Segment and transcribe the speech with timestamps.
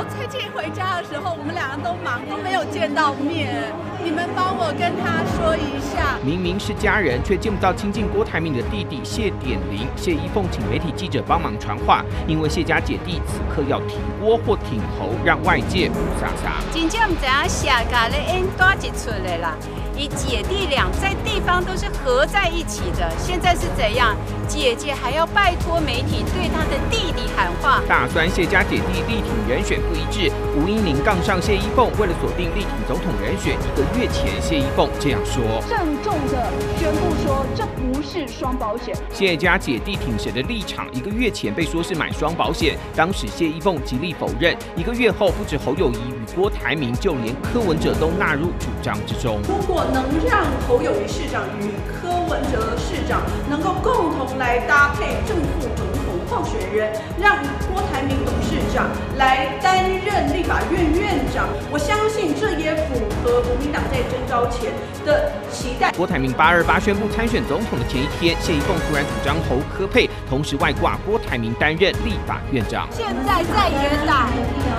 [0.00, 3.70] 我最近回家的时候，我们两个都忙，都没有见到面。
[4.02, 6.16] 你们帮我跟他说一下。
[6.24, 9.86] 明明是家人，却见不到亲近郭台铭的弟弟谢点林。
[9.96, 16.64] 谢依凤请媒体记者帮忙传话，因为谢家姐弟此刻要挺郭或挺侯，让外界不傻傻。
[16.72, 19.52] 真正唔知影谢家咧演多一出来啦。
[20.00, 24.16] 以姐弟俩在地方都是合在一起的，现在是怎样？
[24.48, 27.82] 姐姐还要拜托媒体对她的弟弟喊话。
[27.86, 38.96] 大酸谢家姐弟力挺人选不一致，吴英宁杠上谢依凤，为了锁定力挺总统人选，一个月前谢依凤这样说：郑重的宣布说，这不是双保险。
[39.12, 40.90] 谢家姐弟挺谁的立场？
[40.94, 44.56] 一个月前被说是买双保险，当时谢依凤极力否认。
[44.74, 49.38] 一个月后，不止侯友谊与郭台铭，就连柯文哲都纳入主张之中。
[49.46, 55.99] 如果能让侯友谊市长与柯文哲市长能够共同来搭配正副总统
[56.30, 57.36] 候选人，让
[57.68, 58.86] 郭台铭董事长
[59.18, 64.72] 来担任立法院院长，我相信这也符合国民党在征召前
[65.04, 65.90] 的期待。
[65.96, 72.86] 郭台铭八二八宣布参选总统的前一天，谢依凤突然主张侯科配，同时外挂郭台铭担任立法院长。
[72.92, 74.30] 现在在野党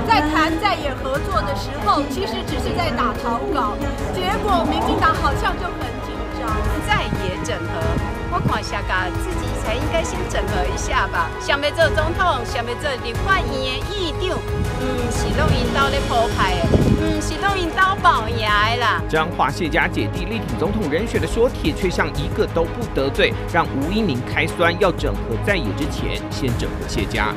[0.08, 3.76] 在谈在野合作的时候，其实只是在打草稿，
[4.16, 6.48] 结果民进党好像就很紧张。
[6.88, 7.80] 在野整合，
[8.34, 11.30] 我看下家自己才应该先整合一下吧。
[11.42, 14.40] 想要做总统，想要做立法院的议长，
[14.80, 16.62] 嗯，是拢引导咧铺排的，
[17.02, 19.04] 嗯，是拢引导保赢的啦。
[19.10, 27.36] 彰化谢家姐弟力挺总统人选的说帖，却像一个都不得罪，让吴一宁开酸，要整合在野之前，先整合谢家。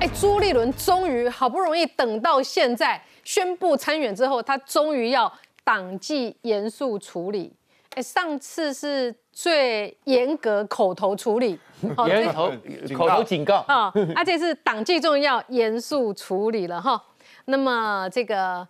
[0.00, 5.32] 哎，朱立伦终于好不容易等到现在宣布参选之后，他终于要
[5.62, 7.52] 党纪严肃处理。
[7.94, 11.58] 哎，上次是最严格口头处理，
[12.06, 12.52] 严口
[12.96, 17.02] 口头警告啊，而且是党纪重要严肃处理了哈。
[17.46, 18.66] 那么这个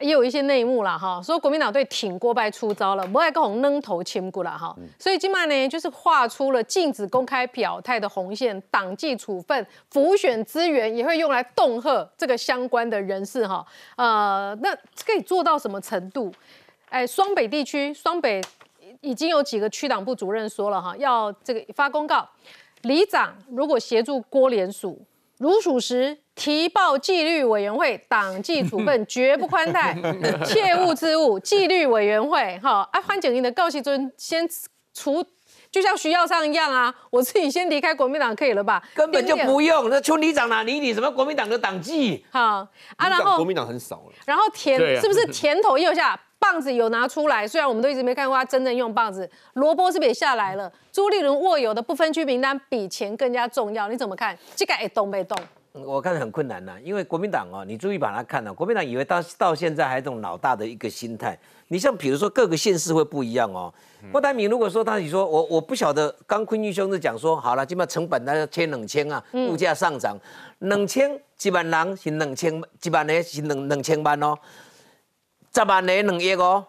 [0.00, 4.76] 也有一些内幕了哈，说国民党队挺郭败出招了，不爱跟红扔头亲过了哈。
[4.98, 13.66] 所以今麦呢，就是画出了禁止公开表态的红线，党纪处分、浮选资源也会用来恫吓这个相关的人士哈。
[13.96, 16.30] 呃，那可以做到什么程度？
[16.90, 18.40] 哎，双北地区，双北
[19.00, 22.28] 已经有几个区党部主任说了哈，要这个发公告，
[22.82, 25.00] 里长如果协助郭联署，
[25.38, 29.96] 如属实，提报纪律委员会，党纪处分绝不宽待，
[30.44, 31.38] 切勿之误。
[31.38, 34.48] 纪律委员会哈，啊，潘景英的告息尊先
[34.94, 35.24] 除，
[35.70, 38.82] 就像徐耀尚一样啊，我自己先离开国民党可以了吧？
[38.94, 42.24] 根本就不用，那村里长哪理你什么国民党的党纪？
[42.30, 46.18] 好啊，然后国民党很少了，然后甜对啊是不是甜头右下？
[46.38, 49.28] 棒子有拿出来，虽然我们都一直没看过他真正用棒子。
[49.54, 50.70] 萝卜是不是也下来了？
[50.92, 54.36] 朱立伦握有的不分区名单比钱更加重要，你怎么看？
[54.54, 55.36] 这个哎动没动？
[55.72, 61.38] 我看很困难呐、因为国民党哦，你注意把它看了、国民党以为到到现在还这种老大的一个心态。
[61.68, 63.72] 你像比如说各个县市会不一样哦。
[64.10, 70.18] 郭台铭如果说他你说我我不晓得，刚坤玉兄是讲说好了，基本上成本那要签两千啊，物价上涨，
[70.60, 74.34] 两千几万人是两千，几万个是两两千万哦，
[75.56, 76.66] 十万个两亿哦，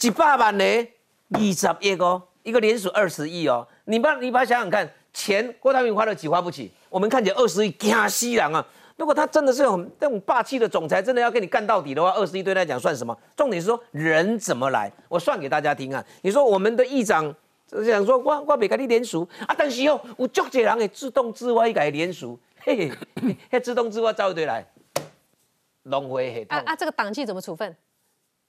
[0.00, 6.72] 一百万个二十亿哦，一个连署二十亿哦，你把你把它想想看，钱郭台铭花得起花不起？
[6.88, 8.66] 我们看起来二十亿惊死人啊！
[8.96, 13.14] 如果他真的是很那种霸气的总裁，真的要跟你干到底的话，二十亿对他来讲算什么？
[13.36, 16.02] 重点是说人怎么来，我算给大家听啊。
[16.22, 17.22] 你说我们的议长
[17.84, 24.66] 想说我我别跟你联署啊，但是哦，有足多人会自动自发去跟他联署，嘿嘿，嘿自动自发招一堆来，
[25.82, 26.56] 浪费系统。
[26.56, 27.76] 啊啊，这个党纪怎么处分？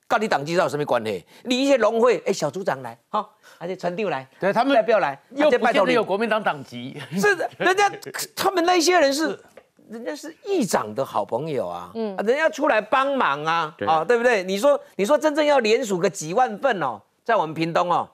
[0.10, 1.24] 跟你党纪有什么关系？
[1.44, 7.90] 你一些农会，哎，小组长来，哈，而且传递来，对他们代表来，又不见得拜托你有国民党党籍，是的， 人家
[8.36, 9.40] 他们那些人是，
[9.88, 14.44] 人家是议长的好朋友啊，嗯，人家出来帮忙啊，啊，对不对？
[14.44, 18.10] 你说，你说真正要联署个几万份哦，在我们屏东哦，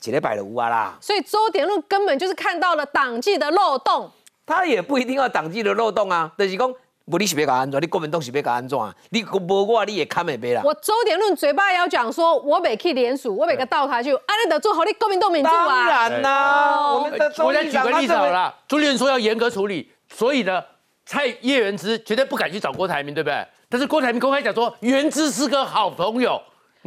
[0.00, 4.10] 几礼拜的无啊啦，所以周点路根本就是看到了党纪的漏洞。
[4.46, 6.74] 他也不一定要党纪的漏洞啊，就是讲，
[7.10, 8.94] 不你是要搞安怎，你国民党是要搞安怎啊？
[9.10, 10.62] 你无我你也看没背啦。
[10.64, 16.08] 我周点论嘴巴要讲说，我没去联署，我没个倒台去，安尼得做好你国民党民主当啊。
[16.08, 20.64] 然啦，哦我们的我再举个例子好了，朱立伦说要严格处理，所以呢，
[21.04, 23.46] 蔡叶元之绝对不敢去找郭台铭，对不对？
[23.68, 26.40] 但是郭台铭公开讲说，元之是个好朋友，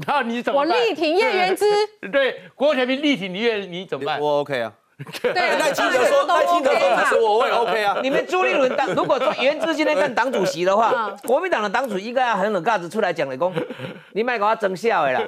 [0.07, 0.65] 那你怎么我？
[0.65, 1.65] 力挺叶元之，
[2.11, 4.19] 对，郭台铭力挺你，你怎么办？
[4.19, 4.73] 我 OK 啊。
[5.21, 7.97] 对清德说，赖清德说支持我，我也 OK 啊。
[8.01, 13.53] 你们朱立伦当如果说原之今天干党主席的话 嗯，国民党的党主席应该要很有架子出来讲的，讲
[14.13, 15.21] 你卖给我争笑的啦，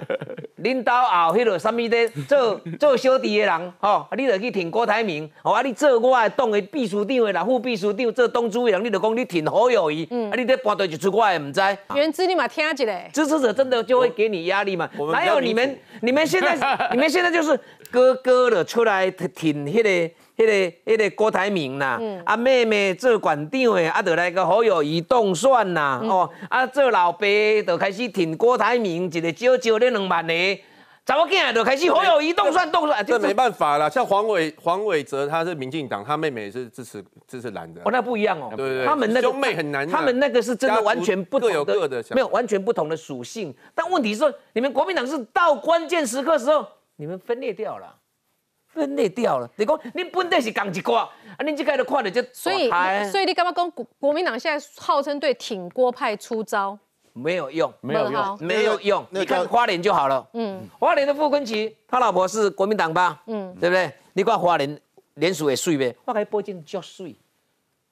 [0.63, 11.61] 恁兜后迄个什么的做做小弟的人，吼、啊，你就去挺郭台铭，吼、啊，你做我的党的秘书长的啦，副秘书长做党主任，你就讲你挺侯友谊，啊，你这搬队就出我也唔知。
[11.93, 15.79] 原资你嘛听一下，支持者真的就会给你压力嘛哪有你们？
[16.01, 16.57] 你们现在，
[16.91, 17.59] 你们现在就是
[17.91, 27.27] 哥哥的出来挺迄、个、迄、个、迄、个郭台铭啦，啊妹妹做馆长的，啊就来个好友移动算啦，哦，啊做老爸
[27.65, 30.33] 就开始挺郭台铭，一个少少咧两万个，
[31.05, 33.89] 查某囝就开始好友移动算动算，啊这没办法啦。
[33.89, 37.91] 像黄伟黄伟哲他是民进党，他妹妹也是支持支持蓝的哦，。
[37.91, 38.53] 那不一样哦。
[38.55, 43.51] 对对对他们那个兄妹很难啊他们那个是真的完全不同的，各有各的想法没有完全不同的属性。
[43.73, 46.63] 但问题是，你们国民党是到关键时刻的时候，
[46.97, 47.95] 你们分裂掉了，
[48.73, 49.49] 分裂掉了。
[49.55, 56.77] 你讲你本来是讲一挂，啊，你这个都看到这所以以所以你干嘛讲国国民党现在号称对挺郭派出招？
[57.13, 58.37] 没有用，没有用。
[58.39, 59.05] 没有用。
[59.09, 60.25] 你看花莲就好了。
[60.33, 63.21] 嗯，花莲的傅昆萁，他老婆是国民党吧？
[63.25, 63.91] 嗯，对不对？
[64.13, 64.79] 你看花莲
[65.15, 67.15] 联署也水呗，我给波进足水，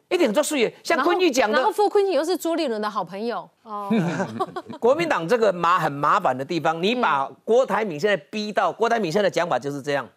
[0.08, 0.76] 一点足水的。
[0.84, 3.92] 像昆玉讲的然后，傅昆萁又是朱立伦的好朋友哦，
[4.80, 10.08] 国民党这个麻很麻烦的地方，你把郭台铭现在逼到，郭台铭现在的讲法就是这样，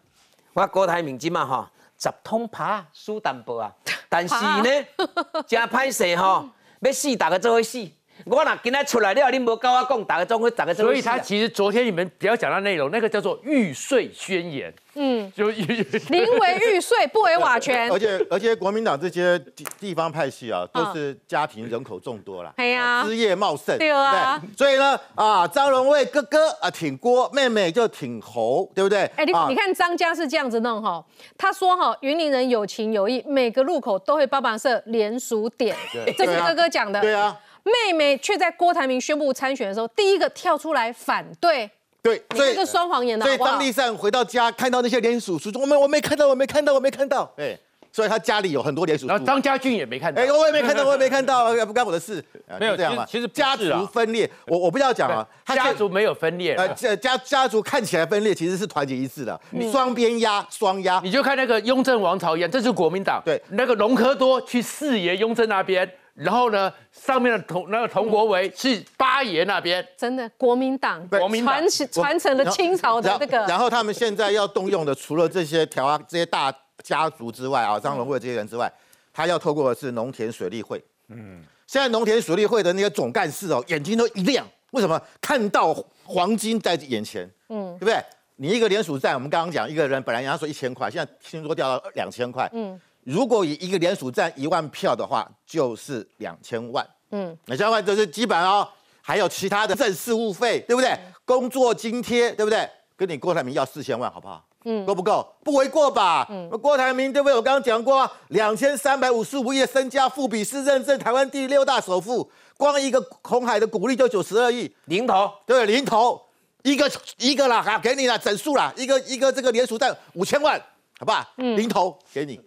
[0.53, 1.67] 我郭台铭即嘛吼，
[1.99, 3.73] 十通拍输淡薄啊，
[4.09, 4.65] 但是呢，
[5.47, 6.49] 真歹势吼，
[6.81, 7.89] 要死大家做伙死。
[8.27, 11.01] 我若今仔出来了，你无跟我讲，大家总会大家做伙死啊。
[11.01, 15.65] 所以他其实昨天你们不要讲到内容，那个叫做玉碎宣言，嗯，就预
[16.11, 17.91] 宁为玉碎，不为瓦全。
[17.93, 17.99] 而。
[17.99, 23.05] 且而且国民党这些地地方派系啊，都是家庭人口众多啦，哎呀。
[23.05, 24.39] 枝叶茂盛，对啊。
[24.39, 24.57] 对不对？
[24.57, 29.01] 所以呢，啊，张荣卫哥哥啊挺郭，妹妹就挺侯，对不对？
[29.17, 29.47] 哎，你啊。
[29.49, 31.05] 你看张家是这样子弄哈，
[31.37, 35.77] 他说哈，云林人有情有义，每个路口都会帮忙设联署点，
[36.17, 37.01] 这是哥哥讲的。
[37.01, 41.71] 对啊，妹妹却在郭台铭宣布参选的时候，第一个跳出来反对，
[42.03, 43.45] 对，所以这双谎言的所以好？
[43.45, 47.59] 不好张立善回到家看到那些联署书，说我没我没看到，我没看到，我没看到，哎，
[47.93, 49.03] 所以他家里有很多联署。
[49.03, 49.25] 书然后。
[49.25, 50.23] 张家俊也没看到。
[50.23, 53.05] 哎，，我也没看到，我也没看到，呃不干我的事，啊没有这样嘛。
[53.05, 59.39] 其实家族分裂，我我不要讲啊，他家族没有分裂呃，家家族看起来分裂，其实是团结一致的，
[59.71, 61.01] 双边压，双压。
[61.05, 63.21] 你就看那个雍正王朝一样，这是国民党。
[63.25, 63.41] 对。
[63.51, 65.91] 那个隆科多去四爷雍正那边，
[66.25, 69.87] 然后呢，上面的佟那个佟国维是八爷那边。
[69.97, 78.71] 真的国民党国民党传承传承了清朝的然后这个然后他们现在要动用的，除了这些条啊这些大家族之外啊，张荣惠这些人之外，
[79.13, 80.83] 他要透过的是农田水利会。
[81.09, 85.01] 嗯，现在农田水利会的那些总干事哦，眼睛都一亮，为什么？
[85.21, 85.75] 看到
[86.05, 88.03] 黄金在眼前，嗯，对不对？
[88.37, 98.69] 你一个联署站，我们刚刚讲一个人本来人家说一千块，现在听说掉到两千块，嗯，如果以一个联署站一万票的话，就是两千万，嗯，两千万就是基本哦，
[99.01, 100.99] 还有其他的政事务费，对不对？
[101.25, 102.69] 工作津贴，对不对？
[102.97, 104.45] 跟你郭台铭要四千万，好不好？
[104.67, 105.27] 嗯，够不够？
[105.43, 106.27] 不为过吧？
[106.29, 107.35] 嗯，郭台铭对不对？
[107.35, 116.21] 我刚刚讲过啊，两千三百五十五亿的身家，富比士认证台湾第六大首富，光一个红海的股利就九十二亿，零头，对，零头
[116.63, 120.61] 一个一个啦，哈，给你啦，整数啦，一个一个这个联署站五千万，
[120.99, 121.27] 好不好？
[121.39, 122.39] 嗯零头给你，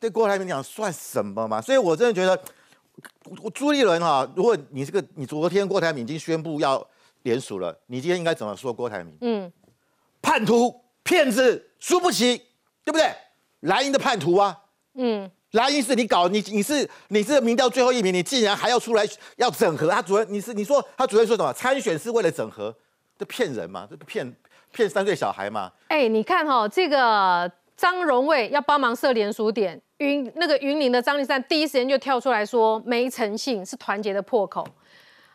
[0.00, 1.60] 对郭台铭讲算什么嘛？
[1.60, 2.42] 所以我真的觉得，
[3.42, 6.84] 我朱立伦哈，如果你这个你昨天郭台铭已经宣布要
[7.22, 9.14] 联署了，你今天应该怎么说郭台铭？
[9.20, 9.52] 嗯，
[10.22, 12.38] 叛徒、骗子、输不起，
[12.82, 13.14] 对不对？
[13.60, 14.58] 蓝营的叛徒啊，
[14.94, 15.30] 嗯。
[15.52, 19.04] 蓝营是你搞，你你是你是民调最后一名，你竟然还要出来
[19.34, 19.88] 要整合？
[19.88, 21.52] 他主任你是你说他主任说什么？
[21.52, 22.72] 参选是为了整合，
[23.18, 23.84] 这骗人嘛？
[23.90, 24.32] 这骗
[24.70, 25.72] 骗三岁小孩嘛？
[25.88, 27.50] 哎，你看哈、这个
[27.80, 34.62] 张荣卫要帮忙设联署点，云那个云林的张立善第一时间就跳出来说没诚信，是团结的破口。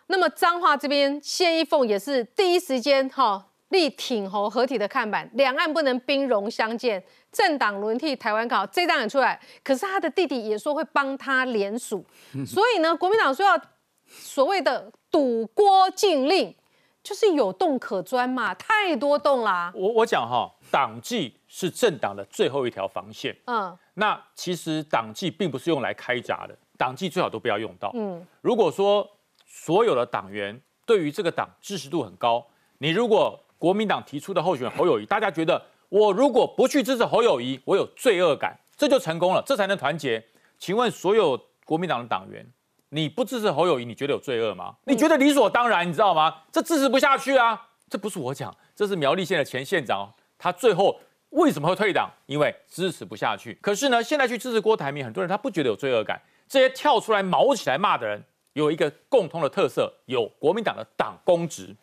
[0.05, 9.39] 那么彰化这边谢依凤也是第一时间哈、力挺侯合体的看板，两岸不能兵戎相见，政党轮替台湾搞，这张也出来。
[9.63, 12.05] 可是他的弟弟也说会帮他联署，
[12.45, 13.59] 所以呢，国民党说要
[14.07, 16.55] 所谓的堵郭禁令，
[17.03, 19.73] 就是有洞可钻嘛，太多洞啦。
[19.73, 23.33] 我我讲哈，党纪是政党的最后一条防线。
[23.45, 27.89] 嗯，那其实党纪并不是用来开闸的，党纪最好都不要用到。
[27.95, 29.09] 嗯，如果说
[29.45, 32.45] 所有的党员对于这个党支持度很高，
[32.79, 40.21] 你如果国民党提出的候选人侯友谊，大家觉得我如果不去支持侯友谊，我有罪恶感，这就成功了，这才能团结。
[40.57, 42.45] 请问所有国民党的党员，
[42.89, 44.75] 你不支持侯友谊，你觉得有罪恶吗？
[44.83, 46.35] 你觉得理所当然，你知道吗？
[46.51, 47.69] 这支持不下去啊！
[47.89, 52.09] 这不是我讲，这是苗栗县的前县长，他最后为什么会退党？
[52.25, 53.57] 因为支持不下去。
[53.61, 56.21] 可是呢，现在去支持郭台铭，很多人他不觉得有罪恶感。
[56.47, 61.75] 这些跳出来毛起来骂的人，有一个共通的特色，有国民党的党公职，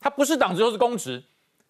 [0.00, 1.22] 他不是党职就是公职。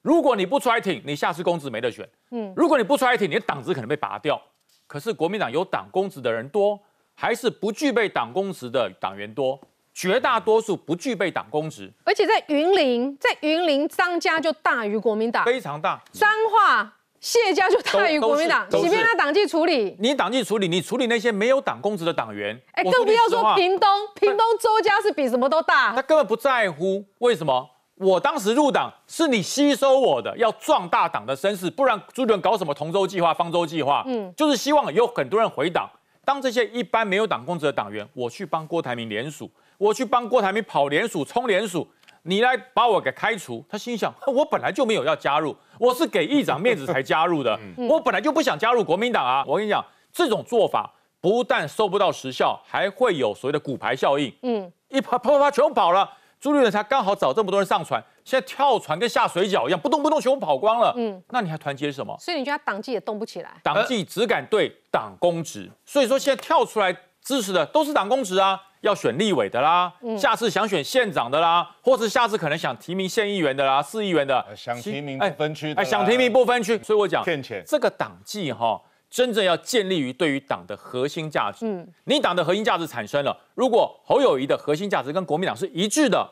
[0.02, 2.08] 如果你不出来挺，你下次公职没得选。
[2.30, 4.40] 嗯，如果你不出来挺，你的党职可能被拔掉。
[4.86, 6.80] 可是国民党有党公职的人多，
[7.14, 9.60] 还是不具备党公职的党员多？
[9.92, 15.98] 绝大多数不具备党公职，而且在云林，在云林张家就大于国民党，非常大。
[16.12, 16.95] 彰化
[17.26, 27.04] 谢家就大于国民党，即便他党纪处理，你党纪处理，你处理那些没有党公职的党员，哎，更不要说屏东， 屏东周家是比什么都大，他根本不在乎。
[27.18, 27.68] 为什么？
[27.96, 34.04] 我当时入党是你吸收我的，要壮大党的声势，不然朱立伦搞什么同舟计划、方舟计划？
[34.06, 35.90] 嗯，就是希望有很多人回党。
[36.24, 39.50] 当这些一般没有党公职的党员，我去帮郭台铭联署。
[39.78, 41.86] 我去帮郭台铭跑联署、冲联署，
[42.26, 43.64] 你来把我给开除。
[43.68, 47.58] 他心想： 我本来就没有要加入，我是给议长面子才加入的。
[47.76, 49.44] 我本来就不想加入国民党啊！
[49.46, 54.32] 我跟你讲，这种做法不但收不到实效，还会有所谓的骨牌效应。
[54.42, 56.10] 嗯，一啪啪啪啪，全部跑了。
[56.38, 60.92] 朱立伦才刚好找这么多人上船，现在跳船跟下水饺一样，不动不动，全部跑光了。
[60.96, 62.14] 嗯，那你还团结什么？
[62.20, 63.50] 所以你觉得党纪也动不起来？
[63.62, 68.60] 党纪只敢对党公职，所以说现在跳出来支持的都是党公职啊。
[68.80, 76.78] 要选立委的啦，下次想选县长的啦，或是下次可能想提名县议员的啦、市议员的，想提名不分区，哎，想提名不分区。
[76.82, 78.80] 所以我讲骗钱，这个党纪哈，
[79.10, 81.66] 真正要建立于对于党的核心价值。
[81.66, 86.28] 嗯，你党的核心价值产生了，如果侯友谊的核心价值跟国民党是一致的，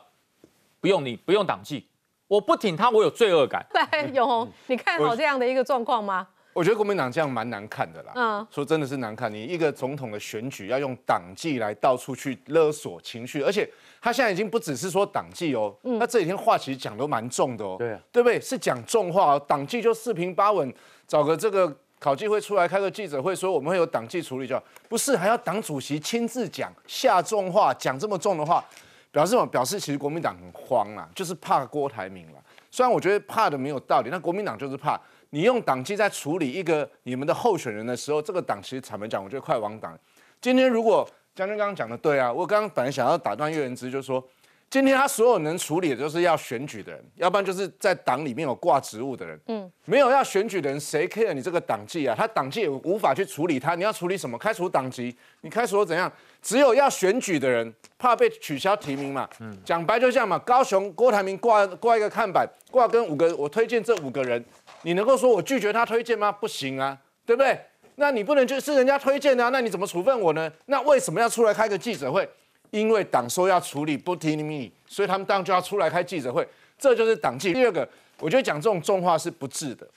[0.79, 1.87] 不用你不用党纪，
[2.27, 3.65] 我不挺他，我有罪恶感。
[3.73, 6.27] 对，永红，你看好这样的一个状况吗？
[6.55, 8.13] 我觉得国民党这样蛮难看的啦。
[8.15, 9.29] 嗯，说真的是难看。
[9.29, 13.69] 你一个总统的选举要用党纪来到处去勒索情绪，而且
[14.01, 17.75] 他现在已经不只是说党纪哦，他这几天话其实讲都蛮重的哦。
[17.77, 18.39] 对，对不对？
[18.39, 19.45] 是讲重话哦。
[19.45, 20.73] 党纪就四平八稳，
[21.05, 21.69] 找个这个
[21.99, 24.57] 考纪会出来开个记者会，说我们会有党纪处理，就
[24.87, 28.63] 不是还要党主席亲自讲下重话，讲这么重的话，
[29.11, 29.45] 表示什么？
[29.47, 32.39] 表示其实国民党很慌啊，就是怕郭台铭了。
[32.71, 34.97] 虽然我觉得怕的没有道理，但国民党就是怕。
[35.35, 39.99] 你用党纪在处理一个你们的候选人的时候，这个党其实坦白讲，我觉得快亡党。
[40.39, 44.25] 今天如果将军刚刚讲的对啊，我刚刚本来想要打断岳元之，就是说，
[44.69, 49.37] 今天他所有能处理的就是要选举的人，要不然就是在党里面有挂职务的人。
[49.47, 52.15] 嗯，没有要选举的人，谁 care 你这个党纪啊？
[52.17, 53.75] 他党纪也无法去处理他。
[53.75, 54.37] 你要处理什么？
[54.37, 55.13] 开除党籍？
[55.41, 56.09] 你开除怎样？
[56.41, 59.27] 只有要选举的人，怕被取消提名嘛。
[59.41, 60.39] 嗯，讲白就这样嘛。
[60.39, 64.41] 高雄郭台铭挂挂一个看板，挂跟五个，我推荐这五个人。
[64.85, 66.31] 你能够说我拒绝他推荐吗？
[66.31, 67.59] 不行啊，对不对？
[67.95, 70.51] 那你不能就是人家推荐的，那你怎么处分我呢？
[70.67, 72.29] 那为什么要出来开个记者会？
[72.69, 77.51] 因为党说要处理不提名，所以他们当然就要出来开记者会，这就是党纪。
[77.51, 77.87] 第二个，
[78.19, 79.87] 我觉得讲这种重话是不智的。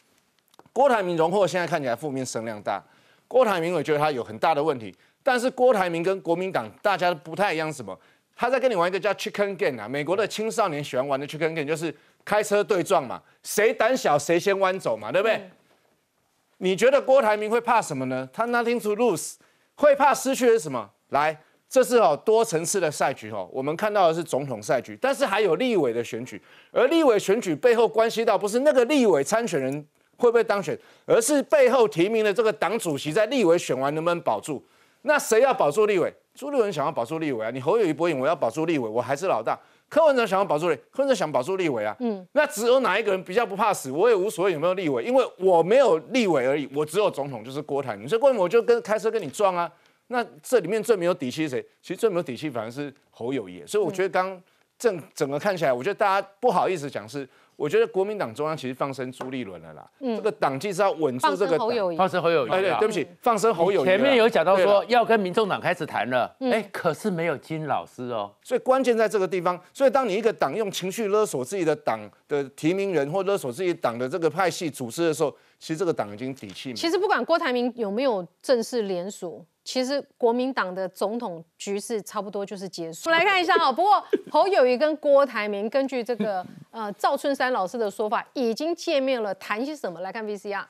[0.73, 2.83] 郭台铭荣获现在看起来负面声量大，
[3.27, 7.95] 郭台铭我觉得他有很大的问题，但是郭台铭跟国民党大家不太一样，什么？
[8.35, 11.95] 他在跟你玩一个叫 Chicken Game 啊，美国的青少年喜欢玩的 Chicken Game 就是。
[12.25, 15.51] 开车对撞嘛，谁胆小谁先弯走嘛，对不对？
[16.59, 18.29] 你觉得郭台铭会怕什么呢？
[18.33, 19.35] 他 nothing to lose，
[19.77, 20.91] 会怕失去的是什么？
[21.11, 29.73] 来，这是哦多层次的赛局哦，我们看到的是总统赛局，但是还有立委的选举，而立委选举背后关系到不是那个立委参选人
[30.17, 34.63] 会不会当选，而是背后提名的这个党主席在立委选完能不能保住？
[35.03, 36.13] 那谁要保住立委？
[36.35, 39.59] 朱立伦想要保住立委啊，你侯友谊不赢，我要保住立委，我还是老大。
[39.89, 43.91] 柯文哲想要保住立，柯文哲想保住立委啊，嗯，那只有哪一个人比较不怕死？
[43.91, 49.71] 我也无所谓有没有立委，因为我没有立委而已，我只有总统，就是郭台铭，所以郭台铭我就跟开车跟你撞啊。
[50.09, 51.67] 那这里面最没有底气是谁？
[51.83, 54.41] 其实最没有底气反而是侯友谊，所以我觉得刚
[54.79, 57.29] 整整个看起来，我觉得大家不好意思讲是。
[57.59, 62.51] 我觉得国民党中央其实放生朱立伦了啦，这个党纪是要稳住这个侯友放生侯友谊。
[62.51, 63.85] 哎对，对不起，放生侯友谊。
[63.85, 68.33] 前面有讲到说要跟民众党开始谈了，哎，可是没有金老师哦。
[68.43, 69.61] 所以关键在这个地方。
[69.75, 71.99] 所以当你一个党用情绪勒索自己的党
[72.29, 76.73] 的提名人，或勒索自己党的这个派系组织的时候，其实这个党已经底气。
[76.75, 79.45] 其实不管郭台铭有没有正式联署。
[79.71, 83.11] 其实国民党的总统局势差不多就是结束。
[83.11, 90.01] 我们来看一下哈，不过 侯友谊跟郭台铭根据这个呃赵春山老师的说法，已经见面了，谈些什么？
[90.01, 90.65] 来看 VCR。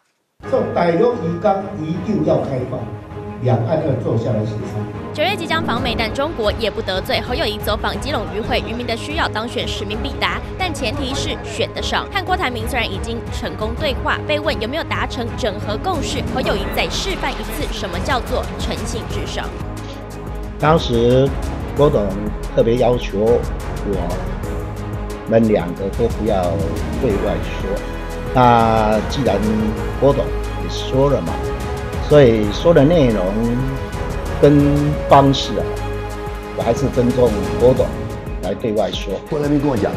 [0.50, 3.07] 这大陆鱼缸一定要开放。
[3.42, 4.75] 两岸要坐下来协商。
[5.14, 7.21] 九月即将访美，但中国也不得罪。
[7.21, 12.07] 侯友谊走访基隆渔会，渔民的需要当选使命必达，但前提是选得上。
[12.12, 19.45] 和郭台铭虽然已经成功对话，被问有没有达成整合共识，侯友谊再示范一次什么叫做诚信至上。
[20.59, 21.28] 当时
[21.76, 22.07] 郭董
[22.54, 23.40] 特别要求我
[25.28, 26.42] 们两个都不要
[27.00, 27.71] 对外说。
[28.35, 29.40] 那既然
[30.00, 30.25] 郭董
[30.62, 31.33] 也说了嘛。
[32.08, 33.22] 所以说的内容
[34.40, 34.74] 跟
[35.10, 35.62] 方式啊，
[36.56, 37.86] 我还是尊重郭董
[38.42, 39.12] 来对外说。
[39.28, 39.92] 郭台铭跟我讲，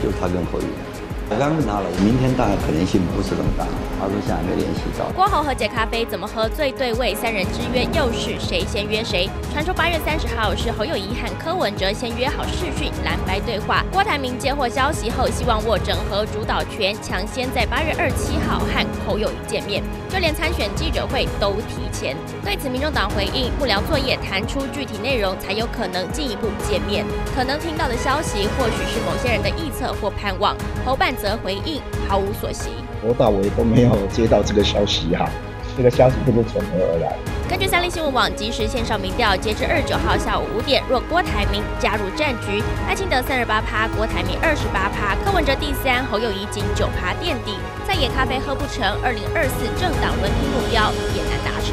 [0.00, 0.87] 就是他跟侯友我
[1.36, 3.66] 刚刚拿了，我明天大概可能性不是那么大。
[4.00, 5.04] 他说现在没联系到。
[5.14, 7.14] 郭侯和解咖啡怎么喝最对味？
[7.14, 9.28] 三人之约又是谁先约谁？
[9.52, 13.84] 传说八月三十号是侯友谊和柯文哲先约好视讯蓝白对话。
[13.92, 22.16] 郭台铭接获消息后，希望握整合主导权，抢先在八月二七号和侯友谊见面，就连参选记者会都提前。
[22.42, 27.04] 对此，民众党回应幕僚作业谈出具体内容，才有可能进一步见面。
[27.34, 30.56] 可能听到的消息，或许是某些人的臆测或盼望。
[30.86, 32.70] 侯办则回应毫无所悉，
[33.02, 35.28] 我到尾都没有接到这个消息哈，
[35.76, 37.16] 这个消息不知从何而来。
[37.48, 47.54] 根据三立新闻网即时线上民调，截至二十九号下午五点，若郭台铭加入战局，赖清德三十八趴，郭台铭二十八趴，柯文哲第三，侯友谊仅九趴垫底。
[47.86, 51.72] 再野咖啡喝不成，二零二四政党轮替目标也难达成。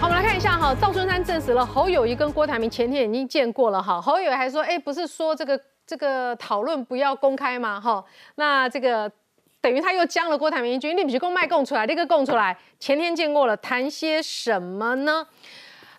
[0.00, 5.60] 好，我们来看一下哈，赵春山证实了侯友谊跟郭台铭前天已经见过了哈，侯友谊还说，哎，不是说这个。
[5.86, 8.04] 这个讨论不要公开嘛，哈，
[8.36, 9.10] 那这个
[9.60, 12.56] 等于他又将了郭台铭一句，你不是公卖供出来，立刻供出来。
[12.80, 15.26] 前天见过了，谈些什么呢？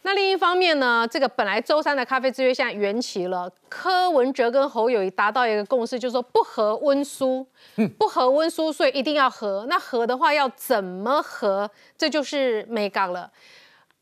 [0.06, 7.48] 那另一方面呢，这个本来周三的咖啡之约现在缘起了，柯文哲跟侯友谊达到一个共识，就是说不和温书，
[7.98, 9.66] 不和温书，所以一定要和。
[9.70, 11.72] 那和的话要怎么和？
[11.98, 13.32] 这就是美港了。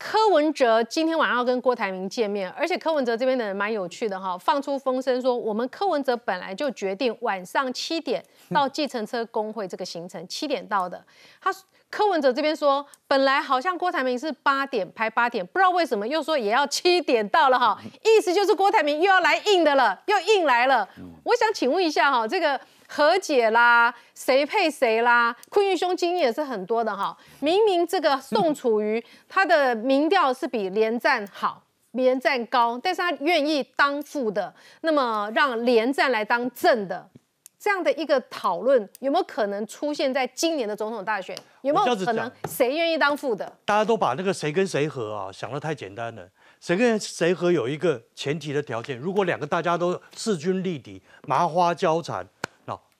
[0.03, 11.05] 柯文哲今天晚上要跟郭台铭见面，而且柯文哲这边的人蛮有趣的哈，放出风声说，我们柯文哲本来就决定晚上七点到计程车工会这个行程，七点到的。
[11.39, 11.53] 他
[11.91, 20.89] 柯文哲这边说，本来好像郭台铭是八点排八点，不知道为什么又说也要七点到了哈，意思就是郭台铭又要来硬的了，又硬来了。
[21.23, 22.59] 我想请问一下哈，这个。
[22.93, 25.33] 和解啦，谁配谁啦？
[25.49, 27.17] 坤玉兄经验也是很多的哈。
[27.39, 37.09] 明明这个宋楚瑜他的民调是比连战好，连战高，但是他愿意当副的，那么让连战来当正的，
[37.57, 41.33] 这样的一个讨论有没有可能出现在今年的总统大选？
[41.61, 43.49] 有没有可能谁愿意当副的？
[43.63, 46.27] 大家都把那个谁跟谁和啊想的太简单了。
[46.59, 52.27] 谁跟谁和有一个前提的条件，如果两个大家都势均力敌，麻花交缠。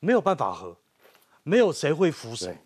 [0.01, 0.75] 没有办法和，
[1.43, 2.57] 没有谁会服谁，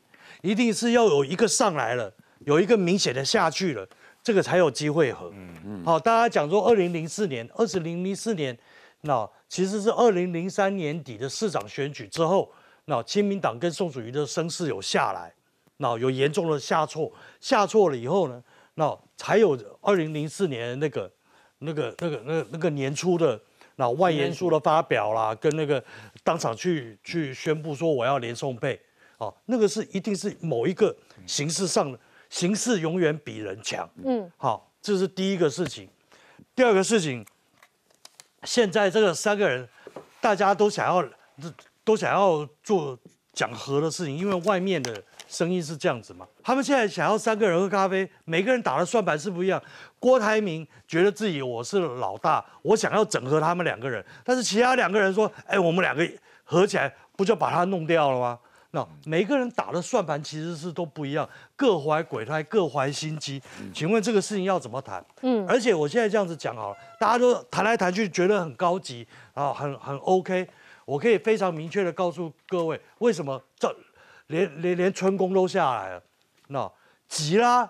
[0.41, 3.85] 一定是要有一个上来了，有一个明显的下去了，
[4.23, 5.29] 这个才有机会和。
[5.33, 5.83] 嗯嗯。
[5.83, 8.57] 好，大家讲说二零零四年，二十零零四年，
[9.01, 12.49] 那其实是二零零三年底的市长选举之后，
[12.85, 15.33] 那亲民党跟宋楚瑜的声势有下来，
[15.77, 18.41] 那有严重的下挫，下挫了以后呢，
[18.75, 21.11] 那才有二零零四年那个
[21.59, 23.37] 那个那个那那个年初的。
[23.77, 25.83] 那外延书的发表啦，跟那个
[26.25, 28.81] 当场去去宣布说我要连送配，
[29.19, 30.93] 哦，那个是一定是某一个
[31.27, 31.99] 形式上的
[32.31, 35.87] 形式永远比人强，嗯，好，这是第一个事情。
[36.55, 37.23] 第二个事情，
[38.43, 39.69] 现在这个三个人，
[40.19, 41.07] 大家都想要
[41.83, 42.97] 都想要做
[43.35, 45.03] 讲和的事情，因为外面的。
[45.27, 46.25] 声音是这样子嘛？
[46.43, 49.59] 他们现在想要三个人喝咖啡，每个人打的算盘是不一样。
[49.99, 56.07] 郭台铭觉得自己我是老大，我想要整合他们两个人，但是其他两个人说：“哎，我们两个
[56.43, 58.37] 合起来不就把他弄掉了吗？”
[58.69, 63.41] 那每个人打的算盘其实是都不一样，各怀鬼胎，各怀心机。
[63.73, 65.03] 请问这个事情要怎么谈？
[65.23, 70.47] 嗯，而且我现在这样子讲好了，大家都谈来谈去觉得很高级啊，很很 OK。
[70.85, 73.75] 我可以非常明确的告诉各位，为什么这。
[74.27, 76.03] 连连连春宫都下来了，
[76.47, 76.71] 那
[77.07, 77.69] 急啦，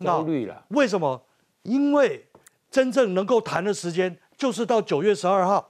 [0.00, 0.64] 焦虑了。
[0.70, 1.24] 为什么？
[1.62, 2.26] 因为
[2.68, 5.68] 真正能够谈的时间就是到九月十二号，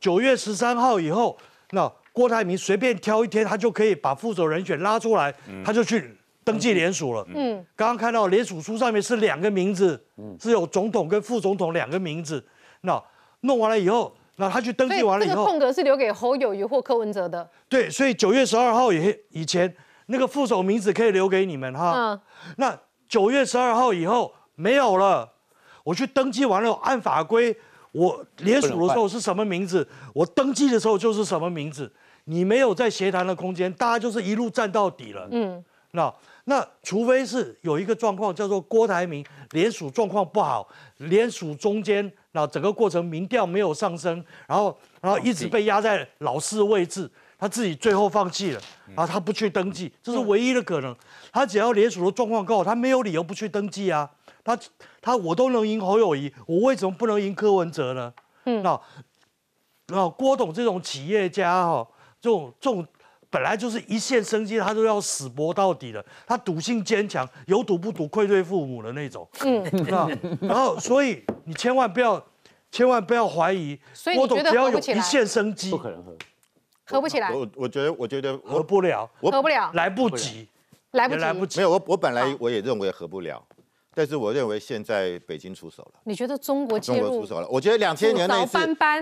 [0.00, 1.38] 九月十三号以后，
[1.70, 5.32] 那郭台铭随便挑一天，他就可以把副手人选拉出来，
[5.64, 7.24] 他就去登记联署了。
[7.32, 10.04] 嗯，刚刚看到联署书上面是两个名字，
[10.40, 12.44] 是有总统跟副总统两个名字。
[12.80, 13.00] 那
[13.42, 14.12] 弄完了以后。
[14.42, 17.48] 那他去登记完了以后，这个空格是留给侯友谊或柯文哲的。
[17.68, 19.72] 对，所以九月十二号以以前
[20.06, 21.92] 那个副手名字可以留给你们哈。
[21.94, 22.20] 嗯。
[22.56, 22.76] 那
[23.08, 25.32] 九月十二号以后没有了，
[25.84, 27.56] 我去登记完了，按法规，
[27.92, 31.92] 我联署的时候是什么名字，我登记的时候就是什么名字。
[32.24, 35.28] 你没有在协谈的空间，大家就是一路站到底了。
[35.30, 35.64] 嗯。
[35.92, 36.12] 那
[36.46, 42.12] 那除非是有一个状况叫做郭台铭联署状况不好，联署中间。
[42.32, 48.60] 那整个过程民调没有上升，然后然后一直被压在老四位置，他自己最后放弃了，
[48.94, 50.96] 然后他不去登记，这是唯一的可能。
[51.30, 54.10] 他只要联署的状况够，他没有理由不去登记啊。
[54.42, 54.58] 他
[55.00, 58.12] 他我都能赢侯友谊，我为什么不能赢柯文哲呢？
[58.44, 58.80] 嗯，那
[59.88, 61.86] 那郭董这种企业家哈，
[62.20, 62.86] 这种这种。
[63.32, 66.04] 本来就是一线生机，他都要死搏到底的。
[66.26, 69.26] 他赌性坚强，有赌不赌，愧对父母的那种。
[69.40, 69.64] 嗯，
[70.42, 72.22] 然后所以你千万不要，
[72.70, 73.80] 千万不要怀疑。
[74.14, 76.14] 郭董只要有一线生机，不可能合。
[76.84, 80.46] 合不起来，我我觉得，我觉得合不了，我合不了，来不及，
[80.90, 83.42] 来不及，没有，我我本来我也认为合不了，
[83.94, 86.00] 但是我认为现在北京出手了。
[86.04, 87.10] 你觉得中国介中入？
[87.10, 87.48] 国出手了。
[87.48, 88.58] 我觉得两千年那次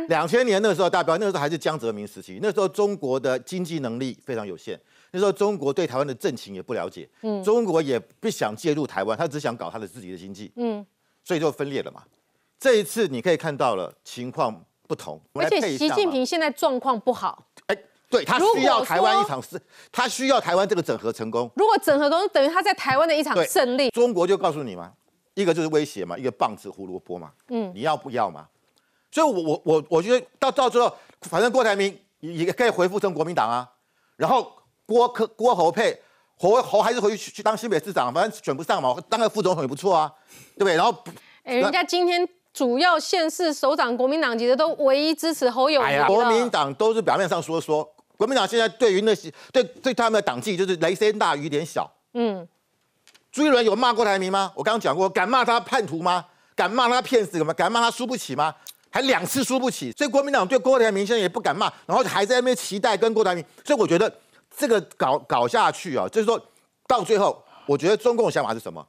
[0.08, 4.78] 两千年那时候代表那时候还是江泽民时期，那时候中国的经济能力非常有限，
[5.12, 10.84] 那时候中国对台湾的政情也不了解，嗯，中国也不想介入台湾，他只想搞他的自己的经济，嗯，
[11.24, 12.02] 所以就分裂了嘛。
[12.58, 17.49] 这一次你可以看到了情况不同，而且习近平现在状况不好，哎，
[18.10, 19.58] 对他需要台湾一场是，
[19.92, 21.48] 他需要台湾这个整合成功。
[21.54, 23.88] 如果整合成功，等于他在台湾的一场胜利。
[23.90, 24.90] 中国就告诉你嘛，
[25.34, 28.48] 一个就是威胁嘛，一个棒子胡萝卜嘛，嗯，你要不要嘛？
[29.12, 30.92] 所以，我我我我觉得到到最后，
[31.22, 33.70] 反正郭台铭也可以回复成国民党啊，
[34.16, 34.52] 然后
[34.84, 35.96] 郭科郭侯佩
[36.36, 40.12] 侯侯还是回去去当新北市长，反正选不上嘛，当个副总统也不错啊，
[40.56, 40.74] 对不对？
[40.74, 41.04] 然后，
[41.44, 42.28] 哎，人家今天。
[42.52, 47.88] 主要县市首长国民党籍的都唯一支持侯友宜国民党都是表面上说说，
[48.20, 51.90] 国民党现在对于那些对对他们的党纪就是雷声大雨点小。
[52.12, 52.46] 嗯，
[53.32, 54.52] 朱一伦有骂郭台铭吗？
[54.54, 56.26] 我刚刚讲过，敢骂他叛徒吗？
[56.54, 57.54] 敢骂他骗子吗？
[57.54, 58.54] 敢骂他输不起吗？
[58.90, 63.42] 还两次输不起，所以国民党对郭台铭现在也不敢骂，然后还在那边期待跟郭台铭。
[63.64, 64.14] 所以我觉得
[64.54, 66.38] 这个搞搞下去啊，就是说
[66.86, 68.86] 到最后，我觉得中共的想法是什么？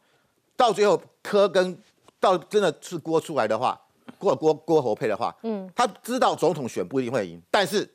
[0.58, 1.82] 到最后柯跟。
[2.20, 3.82] 到真的是郭出来的话，
[4.20, 7.90] 郭郭郭侯配的话，嗯，他知道总统选不一定会赢，但是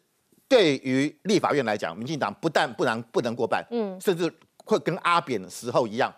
[0.48, 4.32] 对于立法院来讲，民进党不但不能不能过半，嗯，甚至
[4.64, 6.12] 会跟阿扁的时候一样，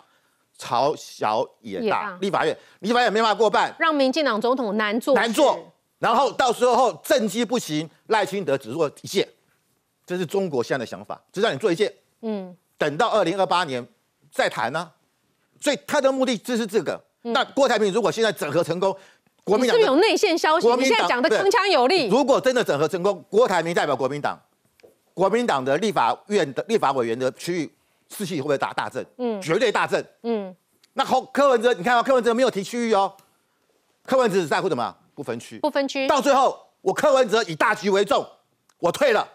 [0.57, 2.17] 朝小也大。
[2.21, 5.59] 立法院立法院没办法过半，让民进党总统难做难做，
[5.99, 9.29] 然后到时候政绩不行，赖清德只做一届，
[10.05, 13.87] 这是中国现在的想法，只让你做一届，嗯，等到二零二八年
[14.31, 14.91] 再谈呢，
[15.61, 17.03] 所以他的目的就是这个。
[17.23, 18.97] 那郭台铭如果现在整合成功，
[19.49, 20.69] 国民党是不是有内线消息？
[20.77, 22.09] 你现在讲的铿锵有力。
[22.09, 24.39] 如果真的整合成功，郭台铭代表国民党，
[25.15, 27.73] 国民党的立法院的立法委员的区域
[28.15, 29.05] 士气会不会大大振？
[29.17, 30.05] 嗯，绝对大振。
[30.23, 30.55] 嗯，
[30.93, 33.13] 那后柯文哲，你看到柯文哲没有提区域哦，
[34.05, 34.95] 柯文哲只在乎什么？
[35.15, 35.59] 不分区。
[35.59, 36.07] 不分区。
[36.07, 38.25] 到最后，我柯文哲以大局为重，
[38.79, 39.27] 我退了。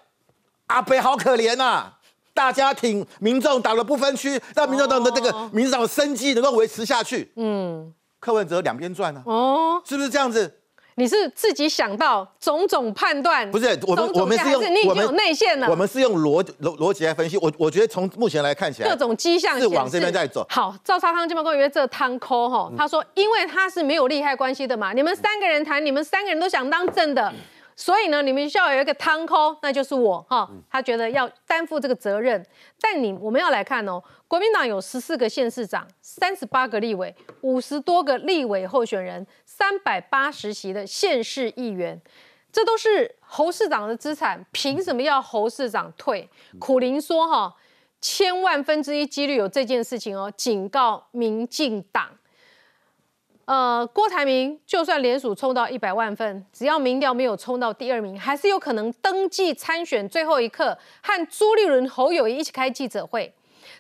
[0.68, 1.92] 阿北好可怜呐，
[2.34, 7.32] 大家挺民众党的不分区，让民众党的这个民主党的生机能够维持下去。
[7.36, 7.94] 嗯，
[8.24, 10.50] 柯文哲两边转呢，哦，是不是这样子？
[10.96, 13.50] 你是自己想到种种判断？
[13.52, 15.68] 不是，我们我们是用我们有内线了。
[15.70, 17.36] 我们是用逻逻逻辑来分析。
[17.38, 20.46] 我我觉得从目前来看起来，各种迹象是往这边在走。
[20.50, 27.34] 好，赵沙康金毛公园这汤抠哈，他说因为他是没有利害关系的嘛，你们三个人谈，你们三个人都想当正的。
[27.76, 30.50] 所以呢，你们需要有一个汤抠，那就是我哈。
[30.70, 32.46] 他觉得要担负这个责任。
[32.80, 42.00] 但你我们要来看哦，国民党有十四个县市长，三十八个立委，五十多个立委候选人，三百八十席的县市议员，
[42.52, 46.30] 这都是侯市长的资产，凭什么要侯市长退？
[46.60, 47.56] 苦林说哈，
[48.00, 52.10] 千万分之一几率有这件事情哦，警告民进党。
[53.46, 60.08] 呃，郭台铭就算联署冲到一百万份，只要民调没有冲到第二名，还是有可能登记参选。
[60.08, 63.34] 最后一刻和朱立伦、侯友谊一起开记者会，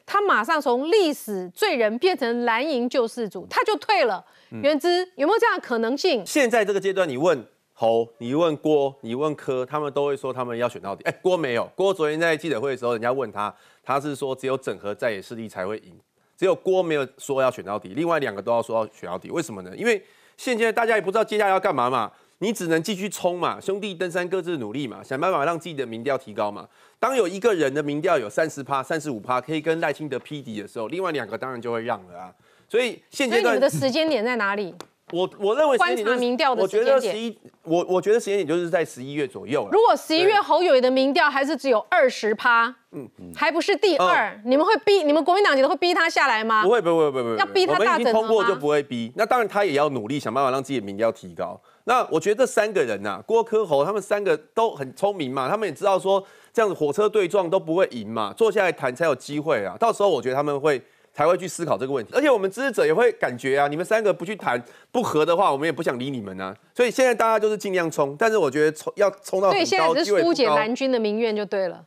[0.06, 4.26] 他马上从历史罪人变成蓝营救世主，他就退了。
[4.62, 6.26] 原之有没有这样的可能性？
[6.26, 11.04] 现在这个阶段，你问侯，你问郭，你问柯，他们都会说他们要选到底。
[11.06, 15.98] 哎，郭没有，郭昨天在记者会的时候，人家问他，他是说只有整合在野势力才会赢。
[16.38, 19.76] 只有郭没有说要选到底，另外两个都要说要选到底，为什么呢？
[19.76, 20.04] 因为
[20.38, 26.68] 现在大家也不知道接下来要干嘛嘛，你只能继续冲嘛，兄弟登山各自努力嘛，想办法让自己的民调提高嘛。
[27.00, 32.34] 当有一个人的民调有三十趴、三十五趴，可以跟赖清德匹敌的时候，另外两个当然就会让了啊。
[32.68, 34.74] 所以现阶段的时间点在哪里？
[35.14, 39.70] 我我认为观察民调的时间点，我我觉得时间点就是在十一月左右了。
[39.72, 46.64] 如果十一月侯友谊的民调还是只有二十趴，嗯，还不是第二，你们会逼你们国民党觉得会逼他下来吗？
[46.64, 49.12] 不会不会不会不会，要逼他大整通过就不会逼。
[49.16, 51.62] 那当然他也要努力想办法让自己的民调提高。
[51.84, 59.78] 那我觉得这三个人呐，郭科侯他们三个都很聪明嘛，他们也知道说这样子火车对撞都不会赢嘛，坐下来谈才有机会啊。
[59.80, 60.82] 到时候我觉得他们会。
[61.14, 66.56] 才会去思考这个问题，而且我们支持者也会感觉啊，你们三个不去谈不和的话，我们也不想理你们啊。
[66.74, 71.86] 所以现在大家就是尽量冲，但是我觉得冲要冲到很高，所以现在是疏解蓝军的民怨就对了。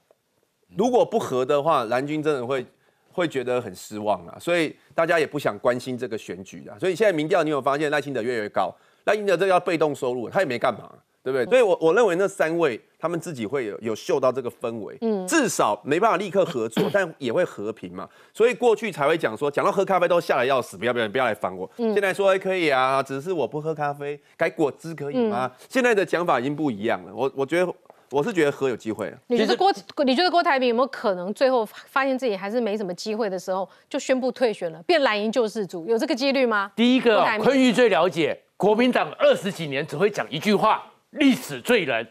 [0.76, 2.64] 如果不和的话，蓝军真的会
[3.10, 4.38] 会觉得很失望啊。
[4.38, 6.78] 所以大家也不想关心这个选举啊。
[6.78, 8.72] 所以现在民调你有发现赖清德越来越高，
[9.06, 10.88] 赖清德这叫被动收入，他也没干嘛。
[11.26, 11.44] 对不对？
[11.46, 18.08] 所以，我我认为那三位他们自己会有有嗅到这个氛围，嗯，至少没办法立刻合作， 但也会和平嘛。
[18.32, 21.68] 所以过去才会讲说，讲到喝咖啡都吓得要死，不要不要不要来烦我。
[21.76, 25.50] 现在说还可以啊，只是我不喝咖啡，改果汁可以吗？
[25.68, 27.12] 现在的讲法已经不一样了。
[27.12, 27.74] 我我觉得
[28.12, 29.12] 我是觉得和有机会。
[29.26, 29.72] 你觉得郭
[30.04, 35.84] 你觉得郭台铭有没有可能最后发现自己还是没什么机会的时候，就宣布退选了，变蓝营救世主？
[35.88, 36.70] 有这个几率吗？
[36.76, 42.06] 第一个昆玉最了解国民党二十几年只会讲一句话：历史罪人。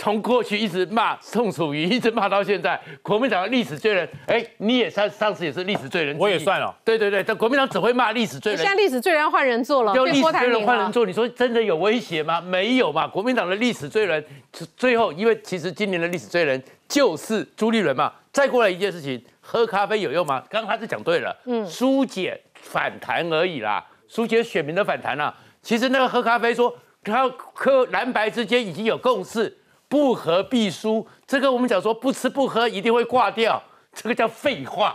[0.00, 6.72] 从过去一直骂宋楚瑜，一直骂到现在，国民党的历史罪人，哎，你也上上次也是历史罪人，我也算了。
[6.84, 8.62] 对对对，但国民党只会骂历史罪人。
[8.62, 10.64] 现在历史罪人要换人做了，要历史罪人。
[10.64, 12.40] 换人做，你说真的有威胁吗？
[12.40, 13.08] 没有嘛。
[13.08, 14.24] 国民党的历史罪人，
[14.76, 18.12] 最后因为其实今年的历史罪人就是朱立伦嘛。
[18.32, 20.40] 再过来一件事情，喝咖啡有用吗？
[20.48, 25.34] 刚刚他是讲对了，嗯，疏解反弹而已啦，疏解选民的反弹啦。
[25.62, 29.56] 其实那个喝咖啡说，他喝蓝白之间已经有共识。
[29.90, 33.62] 不喝必输，这个我们讲说不吃不喝一定会挂掉，
[33.94, 34.94] 这个叫废话。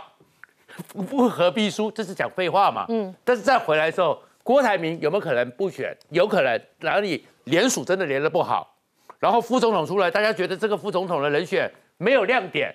[0.92, 2.86] 不不喝必输，这是讲废话嘛？
[2.88, 3.12] 嗯。
[3.24, 5.92] 但是再回来时候，郭台铭有没有可能不选？
[6.10, 8.76] 有可能，哪里联署真的连的不好，
[9.18, 12.72] 然后副总统出来，大家觉得这个副总统的人选没有亮点，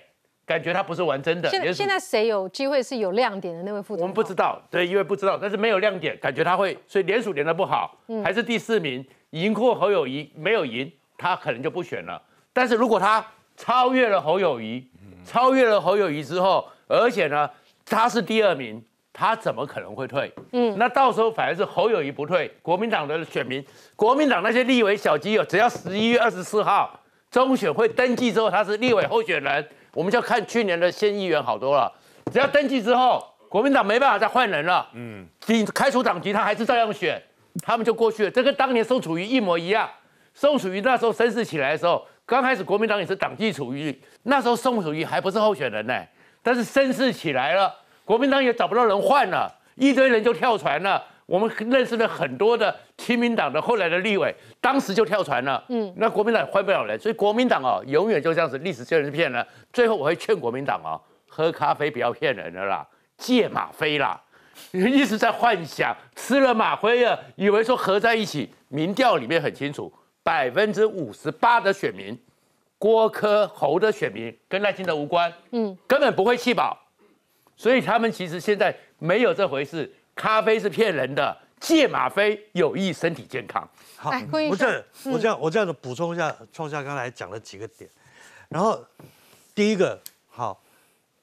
[0.50, 1.48] 感觉他不是玩真的。
[1.48, 4.02] 现在现在谁有机会是有亮点的那位副总统？
[4.02, 10.90] 我们不知道，对，因为不知道，但是没有亮点，感觉他会，所以联署连的不好，还是第四名，赢过侯友谊，没有赢。
[11.16, 12.20] 他可能就不选了，
[12.52, 13.24] 但是如果他
[13.56, 14.84] 超越了侯友谊，
[15.24, 17.48] 超越了侯友谊之后，而且呢
[17.86, 18.82] 他是第二名，
[19.12, 20.32] 他怎么可能会退？
[20.50, 26.98] 嗯，那到时候反而是侯友谊不退，国民党的选民，国民党那些立委小基友，只要十一月二十四号
[27.30, 31.92] 中选会登记之后，他是立委候选人，我们就看去年的县议员好多了，
[32.32, 37.20] 只要登记之后，国民党没办法再换人了，嗯，你开除党籍，他还是照样选，
[37.62, 39.88] 他们就过去了，这跟当年宋楚瑜一模一样。
[40.32, 46.00] 宋楚瑜那时候声势起来的时候，刚开始国民党也是党纪处于那时候宋楚瑜还不是候选人呢，
[46.42, 47.74] 但是声势起来了，
[48.04, 51.04] 国民党也找不到人换了，一堆人就跳船了。
[51.30, 55.64] 我们认识了很多的亲民党的后来的立委，当时就跳船了。
[55.68, 59.46] 嗯，那国民党换不了人，所以国民党哦，永远就这样子，历史就是骗人。
[59.72, 62.84] 最后我会劝国民党哦，喝咖啡不要骗人了啦，
[63.16, 64.20] 戒吗啡啦，
[64.74, 69.92] 一直在幻想吃了吗啡啊，以为说合在一起，民调里面很清楚。
[70.24, 72.18] 百分之五十八的选民，
[72.76, 76.76] 郭科侯的选民跟赖清德无关，嗯，根本不会弃保，
[77.56, 79.88] 所以他们其实现在没有这回事。
[80.20, 83.66] 咖啡是骗人的，戒吗啡有益身体健康。
[83.96, 84.10] 好，
[84.50, 87.88] 我这样我这样我这样子补充一下，创下刚才讲了几个点，
[88.50, 88.84] 然后
[89.54, 90.62] 第一个好，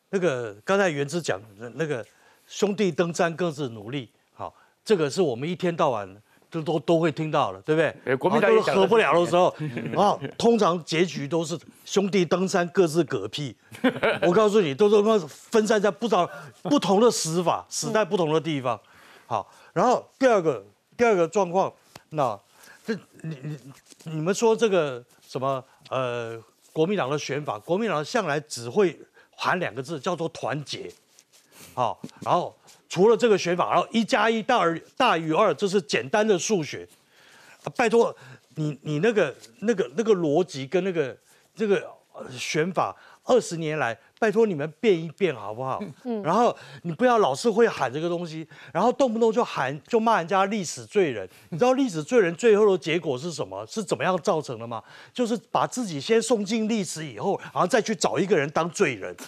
[0.09, 1.39] 那个刚才原之讲
[1.75, 2.03] 那个
[2.47, 4.51] 兄弟登山各自努力，好，
[4.83, 6.19] 这个是我们一天到晚。
[6.63, 8.15] 都都都会听到了，对不对？
[8.15, 9.47] 国民党都合不了的时候，
[9.95, 13.55] 啊，通常结局都是兄弟登山各自嗝屁。
[14.21, 16.29] 我告诉你，都是分散在不少
[16.63, 18.79] 不同的死法，死在不同的地方。
[19.25, 20.65] 好，然后第二个
[20.95, 21.71] 第二个状况，
[22.09, 22.39] 那
[22.85, 23.57] 这你你
[24.03, 26.41] 你们说这个什么呃，
[26.71, 28.97] 国民党的选法，国民党向来只会
[29.35, 30.91] 喊两个字，叫做团结。
[31.77, 32.57] 好，然后。
[32.89, 36.87] 除了这个选法，然后一加一大于大于二，这是简单的数学。
[37.75, 38.15] 拜托
[38.55, 41.15] 你，你那个那个那个逻辑跟那个
[41.53, 41.85] 这个
[42.31, 42.95] 选法，
[43.27, 45.79] 二十年来，拜托你们变一变好不好？
[46.03, 46.23] 嗯。
[46.23, 51.29] 然后你不要老是会喊这个东西，然后动不动就喊就骂人家历史罪人。
[51.49, 53.65] 你知道历史罪人最后的结果是什么？
[53.67, 54.81] 是怎么样造成的吗？
[55.13, 59.15] 就是把自己先送进历史以后，然后再去找一个人当罪人。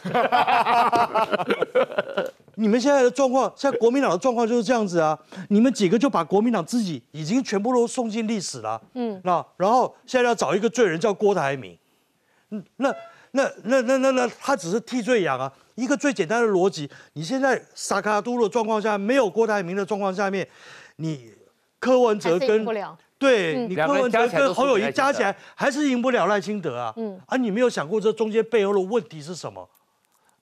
[2.56, 5.18] 你们现在的状况，现在国民党的状况就是这样子啊！
[5.48, 11.78] 你们几个就把国民党自己已经全部都送进历史了，嗯，那然后现在要找一个罪人叫郭台铭，
[12.50, 12.94] 嗯，那
[13.32, 15.52] 那那那那那他只是替罪羊啊！
[15.76, 20.48] 一个最简单的逻辑，你现在萨卡都的状况下，没有郭台铭的状况下面，
[20.98, 21.32] 你
[21.80, 22.65] 柯文哲跟
[23.18, 29.70] 对你柯文哲跟侯友谊加起来还是赢不了赖清德啊，嗯，啊，你没有想过这中间背后的问题是什么？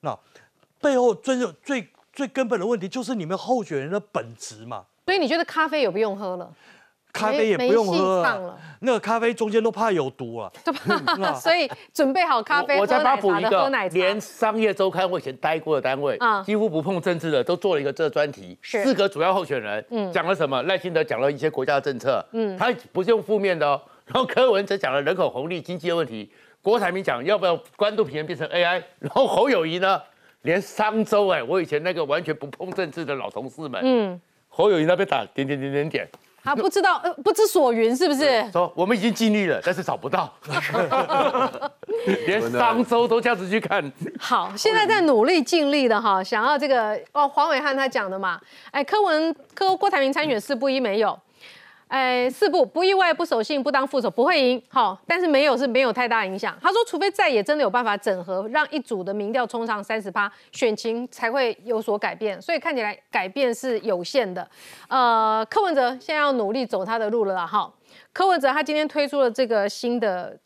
[0.01, 0.17] 那
[0.81, 1.87] 背后最最。
[2.17, 6.51] 最根本的问题就是你们候选人的本质嘛，所以你觉得咖啡有不用喝了？
[7.17, 10.73] 咖啡也不用喝了，那个咖啡中间都怕有毒啊，对
[11.17, 11.33] 吧？
[11.39, 20.61] 所以准备好咖啡，我再补一个，连连商业周刊我以前待过的单位，几乎不碰政治的都做了一个这专题，四个主要候选人，嗯，讲了什么？
[20.63, 30.01] 赖清德讲了一些国家的政策，嗯，他不是用负面的哦， 然后柯文哲讲了人口红利、经济的问题，郭台铭讲要不要关渡平原变成 AI，然后侯友谊呢？
[30.43, 36.07] 连商周哎，我以前那个完全不碰政治的老同事们，嗯，侯友谊那边打点点点点点，
[36.47, 38.49] 他不知道，呃，不知所云是不是？
[38.53, 40.33] 说我们已经尽力了，但是找不到，
[42.25, 43.91] 连商周都这样子去看。
[44.17, 48.39] 好，现在在努力尽力的哈，想要这个哦，黄伟汉他讲的嘛，
[48.71, 51.19] 哎，柯文柯郭台铭参选四不一没有，
[51.87, 54.61] 哎，四不不意外，不守信，不当副手，不会赢。
[54.67, 56.57] 好，但是没有是没有太大影响。
[56.61, 62.41] 他说，除非再也真的有办法整合，让一组的民调冲上三十趴，选情才会有所改变。
[62.41, 64.45] 所以看起来改变是有限的。
[64.89, 67.47] 呃，柯文哲现在要努力走他的路了。
[67.47, 67.71] 哈，
[68.11, 70.37] 柯文哲他今天推出了这个新的，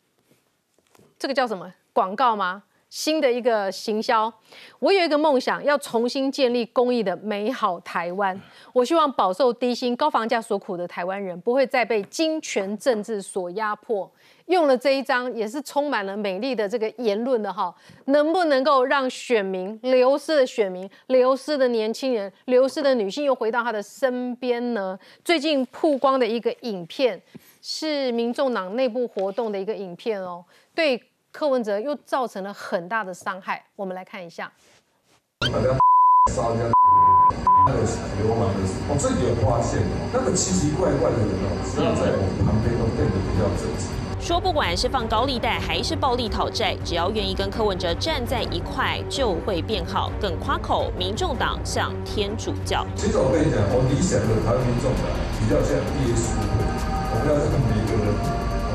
[1.18, 2.62] 这个叫什么广告吗？
[2.92, 4.30] 新的一个行销，
[4.78, 8.38] 我有一个梦想，要重新建立公益的美好台湾。
[8.74, 14.12] 我希望饱受低薪、高房价所苦的台湾人，不会再被金权政治所压迫。
[14.44, 17.74] 用了这一张，也是充满了美丽的这个言论的哈，
[18.04, 24.98] 能不能够让选民流失的选民、流失的年轻人、流失的女性又回到他的身边呢？
[25.24, 27.18] 最近曝光的一个影片，
[27.62, 31.02] 是民众党内部活动的一个影片哦，对。
[31.32, 34.52] 柯文哲又造成了很大的伤害，我们来看一下。
[35.40, 35.54] 大家
[37.64, 37.80] 那个
[38.20, 39.80] 流氓的时候，我这里有发现，
[40.12, 43.88] 那个奇奇怪怪的人哦，只要在我们旁边都变得比较正常。
[44.20, 50.12] 说不管是放高利贷还是暴力讨债，只要愿意跟柯文哲站在一块，就会变好。
[50.20, 52.86] 更夸口，民众党像天主教。
[52.94, 55.08] 其实我跟你讲，我理想的台湾民众党
[55.40, 56.60] 比较像耶稣会，
[57.08, 58.12] 我们要让每个人，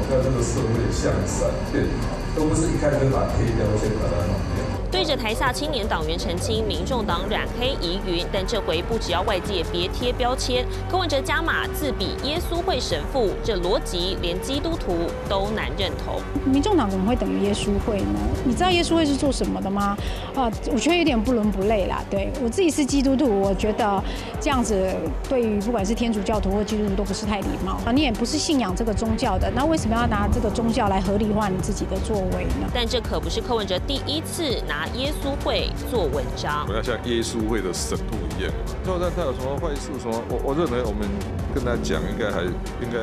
[0.10, 2.18] 那这个社会向善变好。
[2.36, 4.67] 都不是一开始就把黑标签把它弄掉。
[4.90, 14.96] 对着台下青年党员澄清，民众党染黑疑云，但这回不只要外界别贴标签，柯文哲加码自比耶稣会神父，这逻辑连基督徒
[15.28, 16.22] 都难认同。
[16.46, 18.20] 民众党怎么会等于耶稣会呢？
[18.46, 19.98] 你知道耶稣会是做什么的吗？
[20.34, 22.02] 啊，我觉得有点不伦不类啦。
[22.10, 24.02] 对我自己是基督徒，我觉得
[24.40, 24.90] 这样子
[25.28, 27.92] 对于不管是天主教徒或基督徒都不是太礼貌啊。
[27.92, 32.70] 你也不是信仰这个宗教的，那为什么要拿这个宗教来合理化你自己的作为呢？
[32.74, 34.77] 但这可不是柯文哲第一次拿。
[34.78, 38.04] 拿耶稣会做文章，我要像耶稣会的神父
[38.38, 38.54] 一样。
[38.86, 41.10] 就算他有什么坏事，什么我我认为我们
[41.52, 43.02] 跟他讲，应该还应该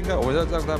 [0.00, 0.78] 应该我们要让他。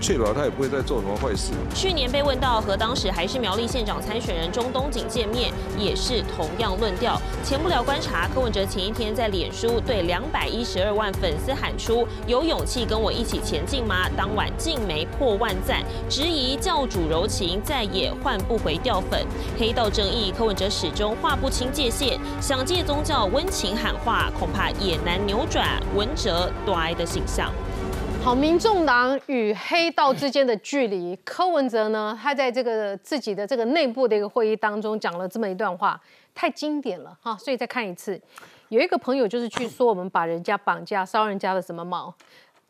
[0.00, 1.52] 确保他也不会再做什么坏事。
[1.74, 7.20] 去年被问到和当时还是苗栗县长参选人钟东锦见面，也是同样论调。
[7.44, 19.26] 前不了观察，柯文哲前一天在脸书对两百一十二万粉丝喊出“有勇气跟我一起前进吗？”当晚竟没破万赞，质疑教主柔情再也换不回掉粉。
[19.58, 27.52] 黑道正义，柯文哲始终划不清界限，想借宗教温情喊话，恐怕也难扭转文哲端的形象。
[28.26, 32.18] 好，民众党与黑道之间的距离，柯文哲呢？
[32.20, 36.00] 他在这个自己的这个内部的一个会议当中讲了这么一段话，
[36.34, 37.36] 太经典了哈！
[37.36, 38.20] 所以再看一次，
[38.68, 42.12] 有一个朋友就是去说我们把人家绑架、烧人家的什么毛，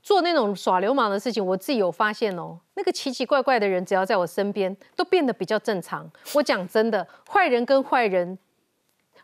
[0.03, 1.43] 做那种耍流氓的事情。
[1.43, 6.07] 我自己有发现哦，那个奇奇怪怪的人，只要在我身边，都变得比较正常。
[6.35, 8.39] 我讲真的，坏人跟坏人。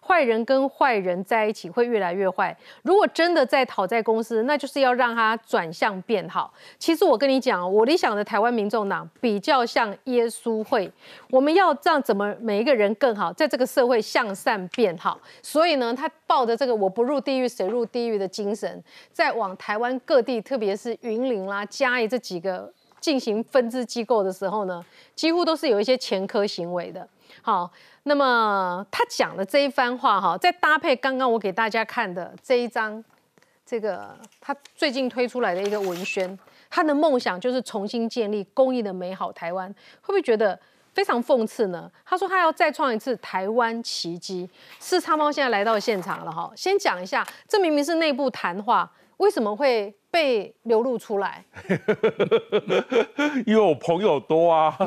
[0.04, 2.54] 坏人跟坏人在一起会越来越坏。
[2.82, 6.52] 如果真的在讨债公司，那就是要让他转向变好。
[6.78, 10.90] 其实我跟你讲，我理想的台湾民众党比较像耶稣会，
[11.30, 15.20] 我们要让怎么每一个人更好，在这个社会向善变好。
[15.40, 24.84] 所以呢，他抱着这个“我不入地狱谁入地狱”的精神，在往台湾各地，特别是云林啦、嘉义这几个进行分支机构的时候呢，
[25.14, 27.08] 几乎都是有一些前科行为的。
[27.40, 27.70] 好。
[28.04, 33.02] 那么他讲的这一番话哈，再搭配刚刚我给大家看的这一张，
[33.64, 36.36] 这个他最近推出来的一个文宣，
[36.68, 40.58] 他的梦想就是重新建立公益的美好台湾，会不会觉得
[40.92, 41.88] 非常讽刺呢？
[42.04, 44.50] 他说他要再创一次台湾奇迹。
[44.80, 51.44] 四叉猫现在来到现场了哈，先讲一下，这明明是内部谈话，为什么会被流露出来？
[53.44, 54.78] 因为我朋友多啊。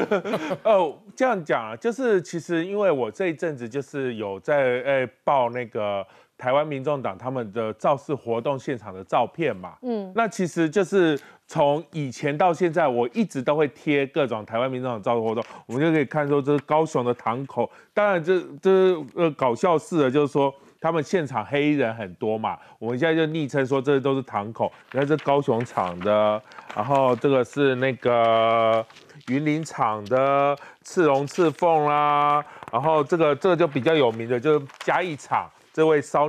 [0.64, 0.98] 哦。
[1.16, 6.04] 这样讲啊，就是其实因为我这一阵子就是有在诶报那个
[6.36, 20.52] 台湾民众党他们的造势活动现场的照片嘛，嗯，那其实就是从以前到现在，我一直都会贴各种台湾民众党造势活动，我们就可以看出这是高雄的堂口，当然这这呃搞笑事的，就是说
[20.84, 26.42] 他们现场黑衣人很多嘛，我们现在就昵称说这都是堂口，你看这高雄场的，
[26.76, 28.84] 然后这个是那个。
[29.28, 36.28] 云林厂的赤龙赤凤啦，然后这个这个就比较有名的，就是嘉义厂这位烧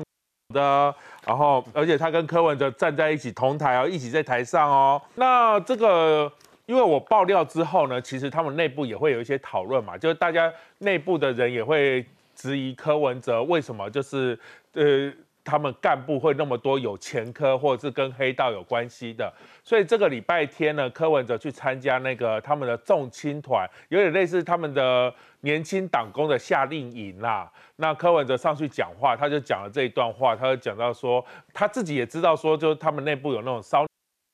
[0.53, 0.95] 的，
[1.27, 5.01] 然后而且他跟柯文哲站在一起同台哦，一起在台上哦。
[5.15, 6.31] 那这个
[6.67, 12.05] 因为我爆料之后呢，其实他们内部也会有一些讨论嘛，就是大家内部的人也会
[12.35, 14.37] 质疑柯文哲为什么就是
[14.73, 15.11] 呃
[15.43, 19.31] 他们干部会那么多有前科或者是跟黑道有关系的，
[19.63, 27.47] 所以这个礼拜天呢，柯文哲去参加那个他们的众青团，有点类似他们的年轻党工的夏令营啦。
[27.75, 31.23] 那柯文哲上去讲话，他就讲了这一段话，他就讲到说，
[31.53, 33.85] 他自己也知道说，就是他们内部有那种骚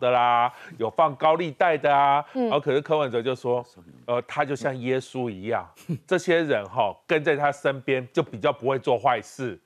[0.01, 3.65] 的啦，有放高利贷的啊，然后可是柯文哲就说，
[4.05, 5.65] 呃，他就像耶稣一样，
[6.05, 9.57] 这些人哈跟在他身边就比较不会做坏事。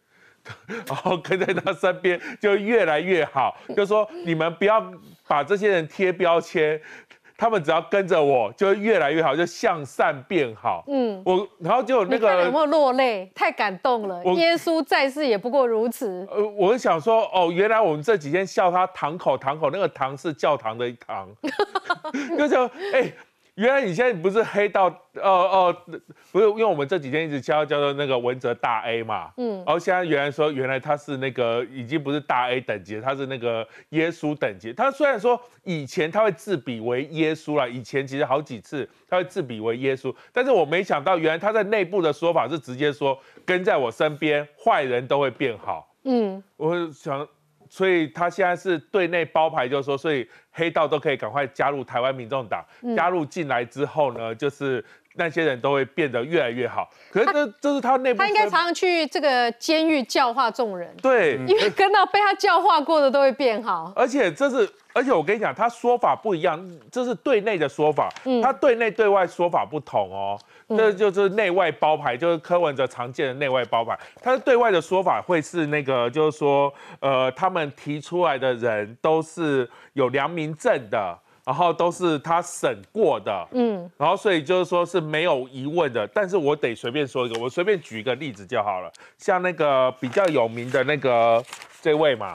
[0.85, 4.79] 然后跟在他身边就越来越好，就说你们不要
[5.27, 6.79] 把这些人贴标签，
[7.37, 10.83] 他们只要跟着我就会越来越好，就向善变好。
[10.87, 13.29] 嗯，我然后就那个有没有落泪？
[13.35, 16.27] 太感动了，耶稣在世也不过如此。
[16.31, 21.27] 呃，我想说，哦，原来我们这几天笑他堂口堂口，那个堂是教堂的堂，
[22.37, 23.11] 就说哎。
[23.55, 25.77] 原来你现在不是黑到哦哦，
[26.31, 34.73] 不是，因为我们这几天一直叫叫做那个文泽大 A 嘛，嗯，然后现在原来说原来他是那个已经不是大 A 等级，他是那个耶稣等级。
[34.73, 45.95] 他虽然说以前他会自比为耶稣了，以前其实好几次他会自比为耶稣，但是我没想到原来他在内部的说法是直接说跟在我身边，坏人都会变好。
[46.03, 47.25] 嗯，我想。
[47.69, 52.63] 所以他现在是对内包牌，就是说，所以黑道都可以赶快加入台湾民众党。
[52.95, 54.83] 加入进来之后呢，就是
[55.15, 56.89] 那些人都会变得越来越好。
[57.11, 60.95] 可是这这是他内部，他应该常常去这个监狱教化众人。
[61.01, 63.91] 对，因为 跟到被他教化过的都会变好。
[63.95, 68.09] 而且这是，而且我跟你讲，他说法不一样，这是对内的说法，
[68.43, 70.39] 他对内对外说法不同哦。
[70.69, 73.97] 这就是内外包牌，就是柯文哲常见的内外包牌。
[74.21, 86.07] 他对外的说法会是那个，就是说，呃，他们提出来的人都是有良民证的，然后都是他审过的，嗯，然后所以就是说是没有疑问的。
[86.07, 88.91] 但是我得随便说一个，我随便举一个例子就好了。
[89.19, 91.43] 像那个比较有名的那个
[91.81, 92.33] 这位嘛，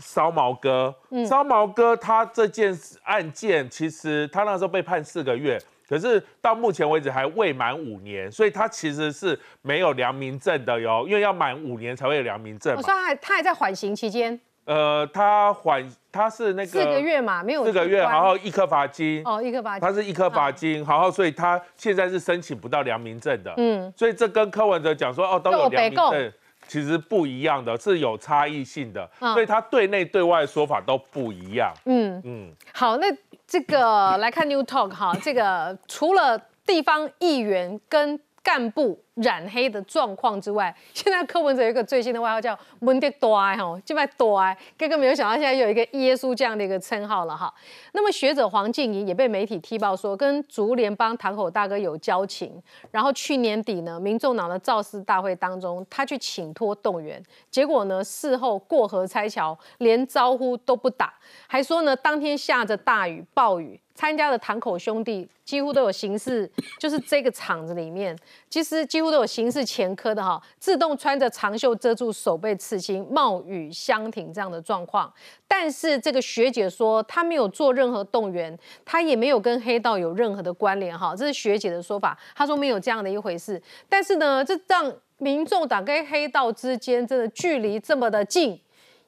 [0.00, 0.94] 烧毛哥，
[1.28, 5.60] 烧毛哥他这件案件其实他那时候被判四个月。
[5.88, 12.74] 可是到目前为止还未满五年，所以他其实是没有良民证的哟，因为要满五年才会有良民证。
[12.74, 14.40] 我说他还他还在缓刑期间。
[14.64, 19.20] 呃，他缓他是那个四个月嘛，没有四个月，然后一颗罚金。
[19.26, 19.86] 哦，一颗罚金。
[19.86, 23.52] 他是一颗罚金，然后所以他现在是申请不到良民证的。
[23.56, 26.32] 嗯，所以这跟柯文哲讲说哦都有良民证，
[26.66, 31.72] 其实不一样的，是有差异性的，所以他对内对外说法都不一样。
[31.86, 33.06] 嗯嗯，好，那。
[33.44, 39.04] 这个来看 New Talk 哈，这个除了地方议员跟干部。
[39.16, 47.52] 染黑的状况之外， 现在柯文哲有一个最新的外号叫“蒙迪多埃”哈，就卖多埃，哥哥没有想到现在有一个耶稣这样的一个称号了哈。
[47.92, 61.12] 那么学者黄静怡也被媒体踢爆说跟竹联帮堂口大哥有交情，然后去年底呢，民众党的造势大会当中，他去请托动员，结果呢事后过河拆桥，连招呼都不打，
[61.46, 66.50] 还说呢当天下着大雨暴雨，参加的堂口兄弟几乎都有刑事，
[66.80, 69.01] 就是这个场子里面，其实几。
[69.02, 75.12] 乎都有刑事前科的哈，自动穿着长袖遮住手背刺青，冒雨相挺这样的状况。
[75.46, 82.18] 但是这个学姐说，她没有做任何动员，她也没有跟黑道有任何的关联哈，这是学姐的说法。
[82.34, 83.60] 她说没有这样的一回事。
[83.88, 88.58] 但是呢，这让民众党跟黑道之间真的距离这么的近，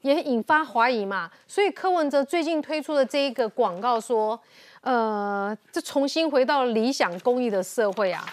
[0.02, 1.30] 也引发怀疑嘛。
[1.48, 4.38] 所以柯文哲最近推出的这一个广告说，
[4.82, 8.24] 呃，这重新回到理想公益的社会啊。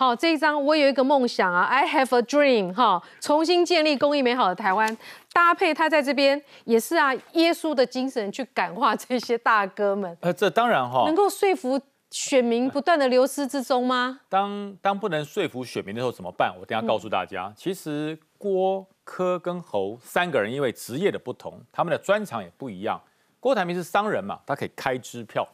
[0.00, 4.96] 好，这一张我有一个梦想啊，I have a dream，哈，重新建立公益美好的台湾，
[5.30, 10.16] 搭配他在这边也是啊，耶稣的精神去感化这些大哥们。
[10.22, 11.78] 呃，这当然哈，能够说服
[12.10, 14.20] 选民不断的流失之中吗？
[14.30, 16.50] 当当不能说服选民的时候怎么办？
[16.58, 22.98] 我等下告诉大家，其实郭、柯跟侯三个人因为职业的不同，他们的专长也不一样。
[23.38, 25.46] 郭台铭是商人嘛，他可以开支票，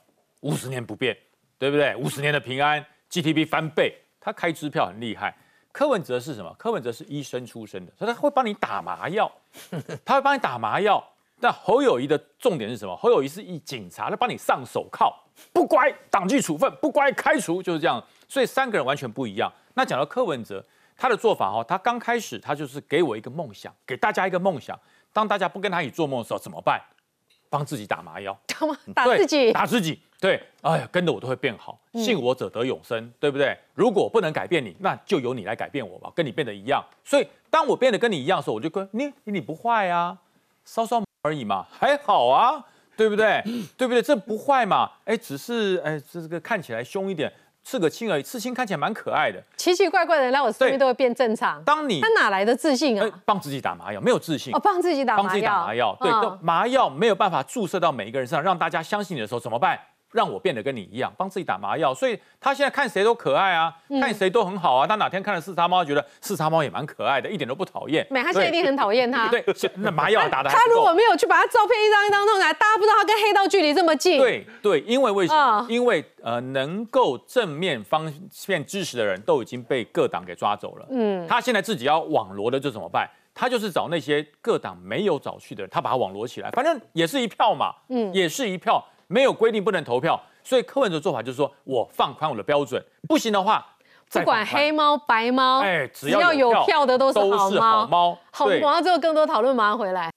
[0.43, 1.17] 五十年不变，
[1.59, 1.97] 对不对？
[1.97, 3.93] 五十年的平安，GTP 翻倍。
[4.27, 5.33] 他开支票很厉害，
[5.71, 6.53] 柯文哲是什么？
[6.59, 9.31] 柯文哲是医生出身的，所以他会帮你打麻药，
[10.05, 11.01] 他会帮你打麻药。
[11.41, 12.97] 但侯友谊的重点是什么？
[12.97, 15.15] 侯友谊是一警察，他帮你上手铐，
[15.53, 18.03] 不乖党纪处分，不乖开除，就是这样。
[18.27, 19.53] 所以三个人完全不一样。
[19.75, 20.65] 那讲到柯文哲，
[20.97, 24.77] 他的做法哦，他刚开始他就是给我一个梦想，给大家一个梦想。
[25.13, 26.83] 当大家不跟他一起做梦的时候，怎么办？
[27.49, 28.37] 帮自己打麻药，
[28.95, 30.01] 打自己，打自己。
[30.19, 33.57] 对，哎呀，跟着我都会变好，信我者得永生，对不对？
[33.75, 36.83] 如果不能改变你，那就由你来改变我吧，跟你变得一样。
[37.05, 40.17] 所以当我变得跟你一样的时候，我就跟你，你不坏啊，
[40.65, 42.65] 稍稍而已嘛，还好啊，
[42.97, 43.43] 对不对？
[43.77, 44.01] 对不对？
[44.01, 44.91] 这不坏嘛？
[45.05, 47.31] 哎，只是哎，这个看起来凶一点，
[47.67, 49.43] 刺个青而已，刺青看起来蛮可爱的。
[49.57, 51.61] 奇奇怪怪的人来我身边对都会变正常。
[51.65, 53.21] 当你他哪来的自信啊？
[53.25, 56.09] 帮自己打麻药，没有自信哦，帮自己打帮自己打麻药，对，
[56.41, 59.77] 麻药没有办法注射到每一个人身上，让大家相信你的时候怎么办？
[60.13, 64.87] 让我变得跟你一样，帮自己打麻药，所以他现在看谁都可爱啊，嗯看谁都很好啊。
[64.87, 68.07] 他哪天看了四叉猫，觉得四叉猫也蛮可爱的，一点都不讨厌。
[68.11, 69.29] 没，他现在一定很讨厌他。
[69.29, 69.45] 对，
[69.77, 74.19] 那麻药打的他如果没有去把他照片一张一张弄来，大家不知道他跟黑道距离这么近。
[74.19, 75.41] 对对，因为为什么？
[75.41, 78.13] 啊因为呃，能够正面方
[78.47, 80.87] 面支持的人都已经被各党给抓走了。
[80.91, 83.09] 嗯他现在自己要网罗的就怎么办？
[83.35, 93.65] 他就是找那些各党没有找去的人，他把他网罗起来，反正也是一票嘛，嗯也是一票，没有规定不能投票，所以柯文哲做法就是说我放宽我的标准，不行的话，
[94.09, 97.61] 再不管黑猫白猫，哎只只要有票票的都是好猫。
[97.61, 100.11] 好猫好，对广告之后更多讨论马上回来。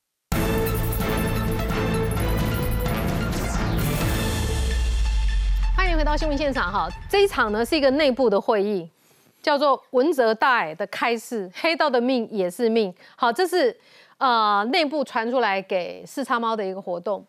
[5.78, 8.90] 欢迎回到新闻现场哈，这一场呢是一个内部的会议，
[9.44, 12.92] 叫做文泽大爱的开示，黑道的命也是命。
[13.16, 13.80] 好，这是
[14.18, 17.24] 呃内部传出来给四叉猫的一个活动。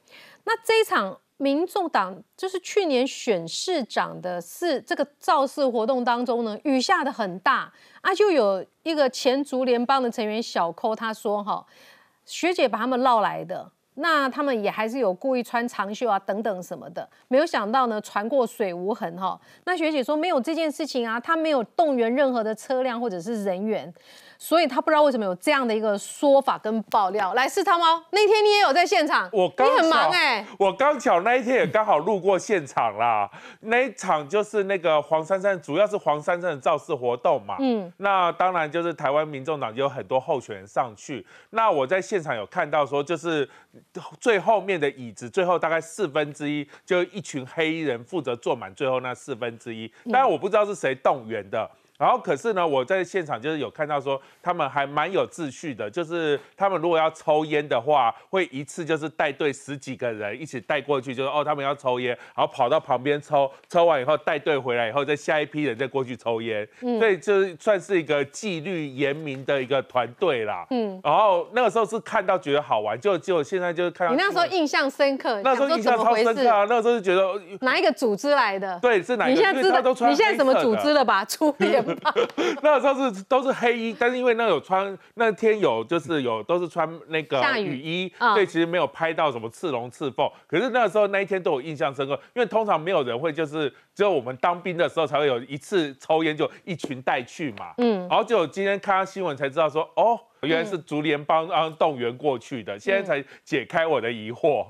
[0.44, 7.72] 那这一场民众党就是去年选市长的市这个造势活动当中呢，雨下的很大
[8.02, 11.64] 啊，就有一个前竹联帮的成员小寇他说哈，
[12.26, 13.72] 学姐把他们绕来的。
[13.94, 19.38] 那他们也还是有故意穿长袖啊等等什么的，没有想到呢，船过水无痕哈。
[19.64, 23.92] 那学姐说没有这件事情啊，她没有动员任何的车辆或者是人员，
[24.42, 27.34] 所以他不知道为什么有这样的一个说法跟爆料。
[27.34, 33.30] 来，是汤猫，那天你也有在现场，我刚你很忙巧哎、我刚巧那一天也刚好路过现场啦。
[33.60, 37.56] 那一场就是那个黄珊珊，主要是黄珊珊的造势活动嘛。
[37.60, 41.24] 嗯，那当然就是台湾民众党有很多候选人上去。
[41.50, 43.46] 那我在现场有看到说，就是
[44.18, 49.86] 最后面的椅子，最后大概四分之一，就一群黑衣人负责坐满最后那四分之一。
[50.10, 51.70] 当然我不知道是谁动员的。
[52.00, 70.64] 然后可是呢，我在现场就是有看到说，他们还蛮有秩序的，就是他们如果要抽烟的话，会一次就是带队十几个人一起带过去，就是哦他们要抽烟，然后跑到旁边抽，抽完以后带队回来以后，再下一批人再过去抽烟，嗯所以就是算是一个纪律严明的一个团队啦。
[70.70, 76.16] 嗯，然后那个时候是看到觉得好玩，就就现在就是看到你那时候印象深刻，那时候印象超？
[76.20, 78.78] 深刻啊，那个时候就觉得呃哪一个组织来的？
[78.80, 81.24] 对是哪一个你现在知道都穿你现在什么组织了吧？
[81.24, 81.89] 出联吧。
[82.62, 90.30] 那个时候是都是黑衣，但是因为那有穿那天有就是有都是穿那个雨雨衣，嗯所以其实没有拍到什么刺龙刺凤。
[90.46, 97.74] 可是那个时候那一天都有印象深刻，因为通常没有人会就是只有我们当兵的时候才会有一次抽烟就一群带去嘛。
[97.78, 100.18] 嗯然后就今天看到新闻才知道说哦。
[100.42, 104.64] 原来是竹联帮啊动员过去的，现在才解开我的疑惑。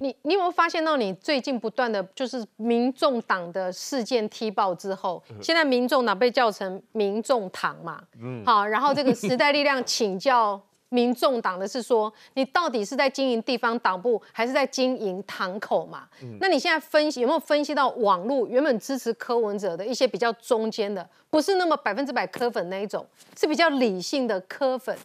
[0.00, 8.02] 你你有没有发现到，你最近不断的就是民众党的事件踢爆之后，现在民众党被叫成民众党嘛？
[8.20, 16.08] 嗯好，然后这个时代力量请教民众党的是说，你到底是在经营地方党部，还是在经营堂口嘛？
[16.22, 23.04] 嗯那你现在分析有没有分析到网络原本支持柯文哲的一些比较中间的，不是那么百分之百柯粉那一种，
[23.36, 24.96] 是比较理性的柯粉，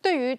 [0.00, 0.38] 对于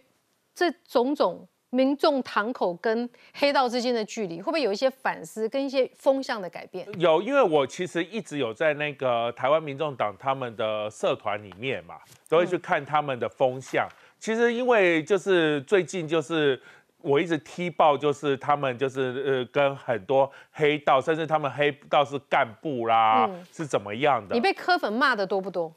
[0.56, 6.88] 这种种民众堂口跟黑道之间的距离，会不会有一些反思跟一些风向的改变？
[6.97, 11.95] 有，因为我其实一直有在那个台湾民众党他们的社团里面嘛，
[12.30, 13.86] 都会去看他们的风向。
[14.17, 16.59] 其实因为就是最近就是
[17.01, 25.71] 我一直踢爆，就是他们就是呃跟很多黑道，甚至他们黑道是干部啦，嗯是怎么样的你，被柯粉骂的多不多？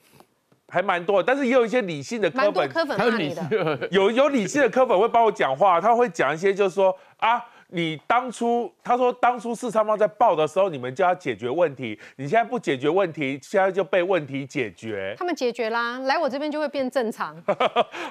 [0.69, 1.27] 还蛮多的。
[1.27, 3.89] 但是也有一些理性的科粉，蛮多柯粉骂你的。
[3.91, 15.15] 有有理性的科粉会帮我讲话，他会讲一些，就是说啊，你当初他说当初四三方在报的时候，你们就要解决问题，你现在不解决问题，现在就被问题解决。
[15.19, 17.37] 他们解决啦，来我这边就会变正常。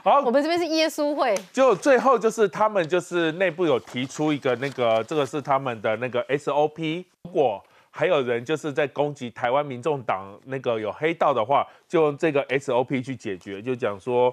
[0.03, 7.05] 好， 我们这边是耶稣会，就最后就是他们就是内部有提出一个那个，这个是他们的那个 SOP。
[7.24, 7.62] 如果
[7.97, 14.31] 还有人就是在攻击台湾民众党那个有黑道的话，就用这个 SOP 去解决，就讲说，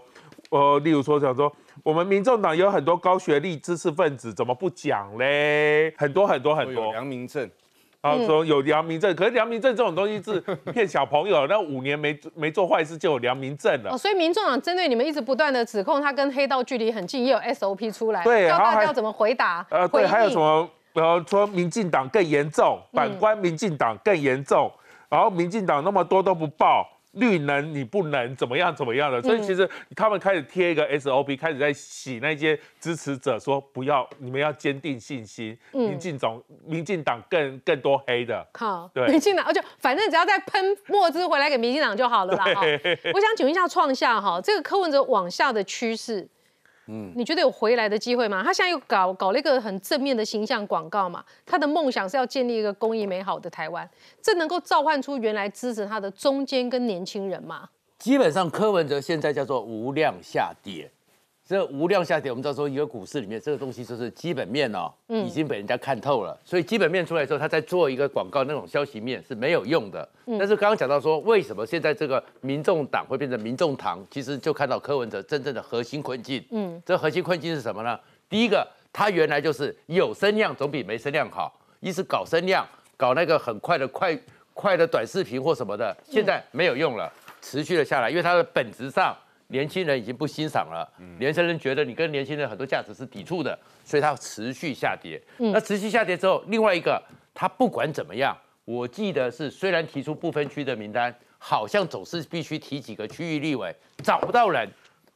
[0.51, 1.51] 呃，例如说讲说，
[1.83, 5.95] 我们民众党有很多高学历知识分子，怎么不讲嘞？
[5.97, 6.93] 很多很多很多。
[6.93, 7.51] 良民证。
[8.03, 10.39] 然后说有良民证，可是良民证这种东西是
[10.75, 13.97] 骗小朋友，那五年没没做坏事就有良民证了哦，。
[13.97, 19.67] 所以民众党针对你们一直不断的指控他跟黑道距离很近，也有 SOP 出来，教对然后还大家要怎么回答。
[19.71, 20.69] 呃，回对，还有什么？
[20.95, 22.97] 呃，说民进党更严重，嗯。
[22.97, 24.73] 反观民进党更严重，
[25.09, 35.57] 然后民进党那么多都不报，绿能你不能怎么样怎么样的，所以其实他们开始贴一个 SOP，开始在洗那些支持者，说不要，你们要坚定信心。
[35.73, 35.91] 嗯。
[35.91, 39.07] 民进总民进党更更多黑的，好，对。
[39.09, 42.45] 民进党，就反正只要再喷墨汁回来给民进党就好了啦。
[43.13, 46.29] 我想请问一下创下哈，这个柯文哲往下的趋势，
[46.87, 48.43] 嗯，你觉得有回来的机会吗？
[48.43, 53.89] 他现在又搞搞了一个很正面的形象广告嘛，他的梦想是要建立一个公益美好的台湾，
[54.21, 57.69] 这能够召唤出原来支持他的中间跟年轻人吗？
[57.99, 60.91] 基本上柯文哲现在叫做无量下跌。
[61.47, 70.09] 这无量下跌，我们知道说一个股市里面这个东西就是基本面哦，嗯已经被人家看透了，所以基本面出来之后，他在做一个广告那种消息面是没有用的。
[70.25, 76.43] 嗯但是刚刚讲到说，为什么现在这个民众党会变成民众党，其实就看到柯文哲真正的核心困境。
[76.51, 78.01] 嗯，这核心困境是什么呢？
[78.27, 82.67] 第一个，他原来就是有声量总比没声量好，一是搞声量，
[82.97, 84.19] 搞那个很快的快
[84.55, 89.15] 快的短视频或什么的，现在没有用了，持续了下来，因为它的本质上
[89.49, 95.21] 年轻人已经不欣赏了，年轻人觉得你跟年轻人很多价值是抵触的，所以它持续下跌。
[95.39, 104.69] 嗯那持续下跌之后，另外一个，它不管怎么样，我记得是虽然提出不分区的名单，好像总是必须提几个区域立委，找不到人，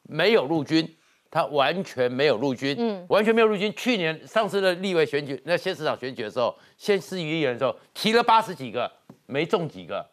[0.03, 0.95] 没有陆军。
[1.31, 3.71] 他完全没有陆军，嗯完全没有陆军。
[3.77, 8.91] 去年上次的立委选举，那县市长选举的时候，县市议员的时候提了八十几个，
[9.27, 10.03] 没中几个，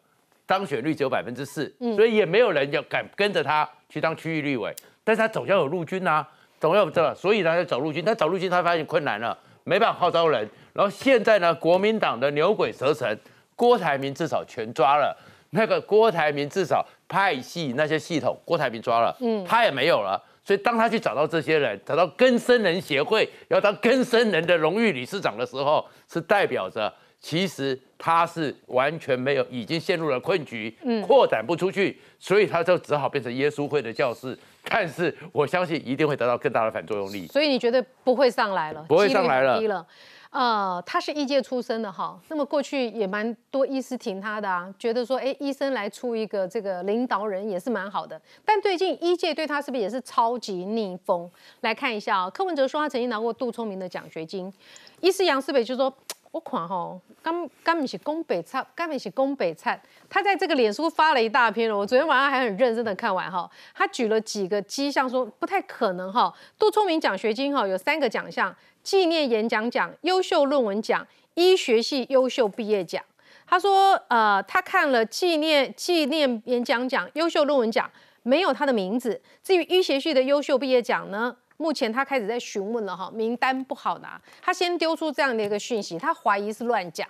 [0.47, 4.73] 当选率只有百分之四，嗯所以也没有人要敢跟着他去当区域立委。
[5.03, 6.27] 但是他总要有陆军啊，
[6.59, 8.03] 总要有这，所以他在找陆军。
[8.03, 10.49] 他找陆军，他发现困难了，没办法号召人。
[10.73, 13.17] 然后现在呢，国民党的牛鬼蛇神，
[13.55, 15.15] 郭台铭至少全抓了。
[15.51, 20.21] 那个郭台铭至少派系那些系统，郭台铭抓了，嗯他也没有了。
[20.43, 34.37] 所以当他去找到这些人，找到根生人协会要当根生人的荣誉理事长的时候，是代表着其实他是完全没有，已经陷入了困局，嗯扩展不出去，所以他就只好变成耶稣会的教士。
[34.63, 37.25] 但是我相信一定会得到更大的反作用力。
[37.27, 38.85] 所以你觉得不会上来了？
[38.87, 39.85] 不会上来了低了。
[40.29, 48.21] 呃，他是医界出身的哈，那么过去也蛮多医师挺他的啊，觉得说，哎，医生来出一个这个领导人也是蛮好的。
[48.45, 51.29] 但最近医界对他是不是也是超级逆风？
[51.61, 54.53] 来看一下啊、柯文哲说他曾经拿过杜聪明的奖学金，
[54.99, 55.91] 医师杨思北就说。
[56.37, 59.81] 我看吼，刚刚不是宫北菜，刚不是宫北菜。
[60.07, 63.49] 他在这个脸书发了一大篇了，我昨天晚上还很认真的看完哈。
[63.73, 66.31] 他举了几个迹象，说不太可能哈。
[66.59, 73.03] 杜聪明奖学金哈有三个奖项：纪念演讲奖、优秀论文奖、医学系优秀毕业奖。
[73.47, 77.89] 他说，呃，他看了纪念纪念演讲奖、优秀论文奖，
[78.21, 79.19] 没有他的名字。
[79.41, 84.21] 至于医学系的优秀毕业奖呢，目前他开始在询问了哈，名单不好拿。
[84.41, 87.07] 他先丢出这样的一个讯息，他怀疑是乱讲。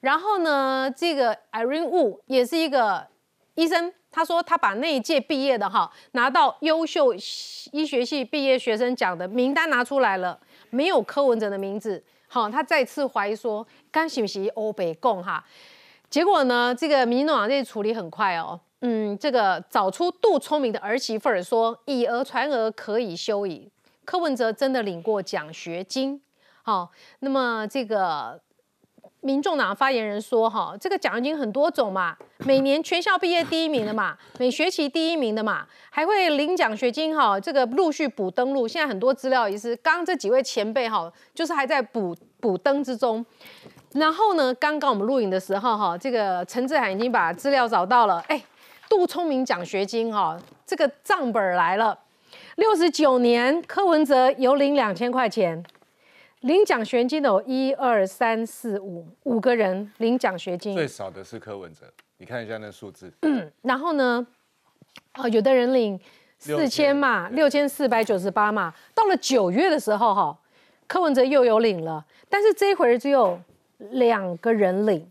[0.00, 3.06] 然后呢，这个 Irene Wu 也是一个
[3.54, 10.38] 医生，他说他把那一届毕业的哈拿到优秀医学系毕业学生奖的名单拿出来了，
[10.70, 12.04] 没有柯文哲的名字。
[12.26, 15.44] 好，他再次怀疑说，刚是不是欧北共哈？
[16.10, 18.60] 结果呢，这个民进党这处理很快哦。
[18.80, 23.70] 嗯，这个找出杜聪明的儿媳妇儿说，以讹传讹可以休矣。
[24.04, 26.20] 柯文哲真的领过奖学金，
[26.62, 26.90] 好、
[27.20, 28.40] 那么这个
[29.20, 43.24] 民众党发言人说，哈，这个奖学金很多种嘛，每年全校毕业第一名的嘛，每学期第一名的嘛，还会领奖学金哈，这个陆续补登录，现在很多资料也是，刚这几位前辈哈，就是还在补补登之中。
[43.92, 48.42] 然后呢，刚刚我们录影的时候哈，这个陈志涵已经把资料找到了，哎，
[48.90, 51.98] 杜聪明奖学金哈，这个账本来了。
[52.56, 55.62] 六十九年，柯文哲有领两千块钱，
[56.40, 61.80] 领奖学金的有一二三四五五个人领奖学金，最少的是柯文哲，
[62.18, 64.24] 你看一下那数字，嗯然后呢，
[65.14, 65.98] 哦，有的人领
[66.38, 67.68] 四千嘛，六千。
[67.68, 68.72] 四百九十八嘛。
[68.94, 70.38] 到了九月的时候，哈，
[70.86, 73.40] 柯文哲又有领了，但是这一回只有
[73.78, 75.10] 两个人领，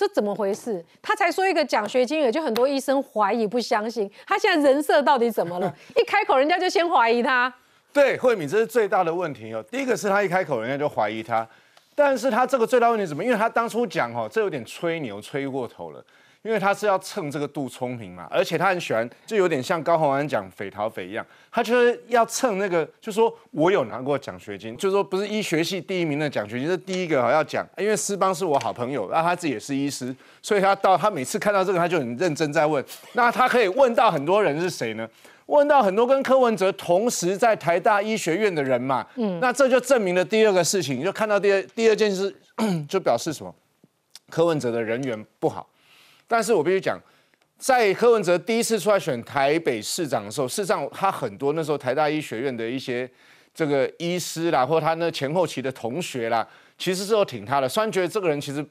[0.00, 0.82] 这怎么回事？
[1.02, 5.70] 他才说一个奖学金也，就很多医生怀疑不相信，他现在人设到底怎么了？
[5.94, 7.52] 一开口人家就先怀疑他。
[7.92, 9.62] 对，慧敏，这是最大的问题哦。
[9.70, 11.46] 第一个是他一开口，人家就怀疑他，
[11.94, 13.22] 但是他这个最大问题是什么？
[13.22, 16.02] 因为他当初讲哦，这有点吹牛，吹过头了。
[16.42, 32.82] 因为他是要蹭这个杜聪明嘛，而且他很喜欢，就有点像高虹安讲匪逃匪一样，他就是要蹭那个，就说我有拿过奖学金，就说不是医学系第一名的奖学金，这第一个哈要讲，因为师邦是我好朋友，那他自己也是医师，所以他到他每次看到这个，他就很认真在问，
[33.12, 35.06] 那他可以问到很多人是谁呢？
[35.44, 42.34] 问到很多跟柯文哲同时在台大医学院的人嘛，嗯，那这就证明了第二个事情，就看到第二第二件事，
[42.88, 43.54] 就表示什么？
[44.30, 45.68] 柯文哲的人缘不好。
[46.30, 46.96] 但是我必须讲，
[47.58, 53.10] 在柯文哲第一次出来选台北市长的时候，事实上他很多那时候台大医学院的一些
[53.52, 56.46] 这个医师啦，或他那前后期的同学啦，
[56.78, 57.68] 其实是有挺他的。
[57.68, 58.64] 虽然觉得这个人其实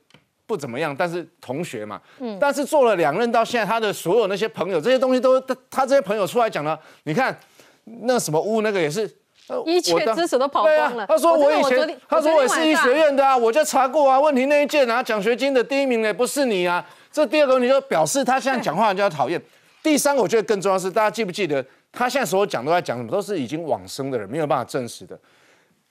[0.47, 7.37] 不怎么样，但是同学嘛，嗯，但是做了两任到现在，他的所有那些朋友这些东西都他他这些朋友出来讲了，你看
[7.83, 9.03] 那什么屋那个也是。
[9.49, 11.07] 呃一切知识都跑光了。
[11.07, 12.93] 他说我以前他说我也是医学。
[12.93, 14.19] 院的啊，我就查过啊。
[14.19, 16.87] 问题那一届拿奖学金的第一名的不是你啊。
[17.11, 19.41] 这第二个问题就表示他现在讲话人家讨厌。
[19.81, 23.09] 第三个我觉得更重要是，大家记不记得他现在所有讲都在讲什么？
[23.09, 25.17] 都是已经往生的人，没有办法证实的。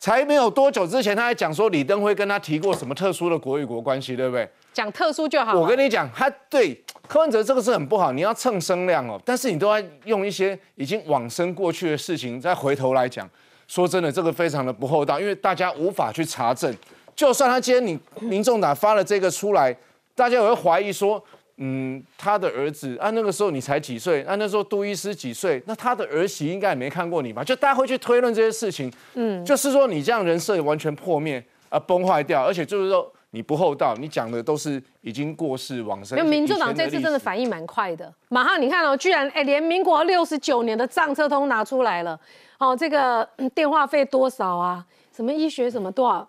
[0.00, 4.48] 才没有多久之前，他还讲说李登辉跟他提过什么特殊的国与国关系，对不对？
[4.72, 5.58] 讲特殊就好。
[5.58, 6.72] 我跟你讲，他对
[7.08, 13.28] 柯文哲这个是很不好，你要蹭声量哦，但是你都要用一些已经往生过去的事情再回头来讲。
[13.66, 16.72] 说真的，这个非常的不厚道，因为大家无法去查证。
[17.16, 19.76] 就算他今天你民众党发了这个出来，
[20.18, 21.22] 大家也会怀疑说，
[21.58, 24.24] 嗯，他的儿子啊，那个时候你才几岁？
[24.24, 25.62] 啊，那时候杜医师几岁？
[25.66, 27.44] 那他的儿媳应该也没看过你吧？
[27.44, 28.92] 就大家会去推论这些事情。
[29.14, 36.18] 嗯，就是说你这样人设完全破灭啊，崩坏掉，而且就是说你不厚道，你讲的都是已经过世往生。
[36.18, 42.18] 因为民主党这次真的反应蛮快的，马上你看哦，居然哎连民国六十九年的账册都拿出来了，
[42.58, 44.84] 哦，这个嗯电话费多少啊？
[45.14, 46.28] 什么医学什么多少？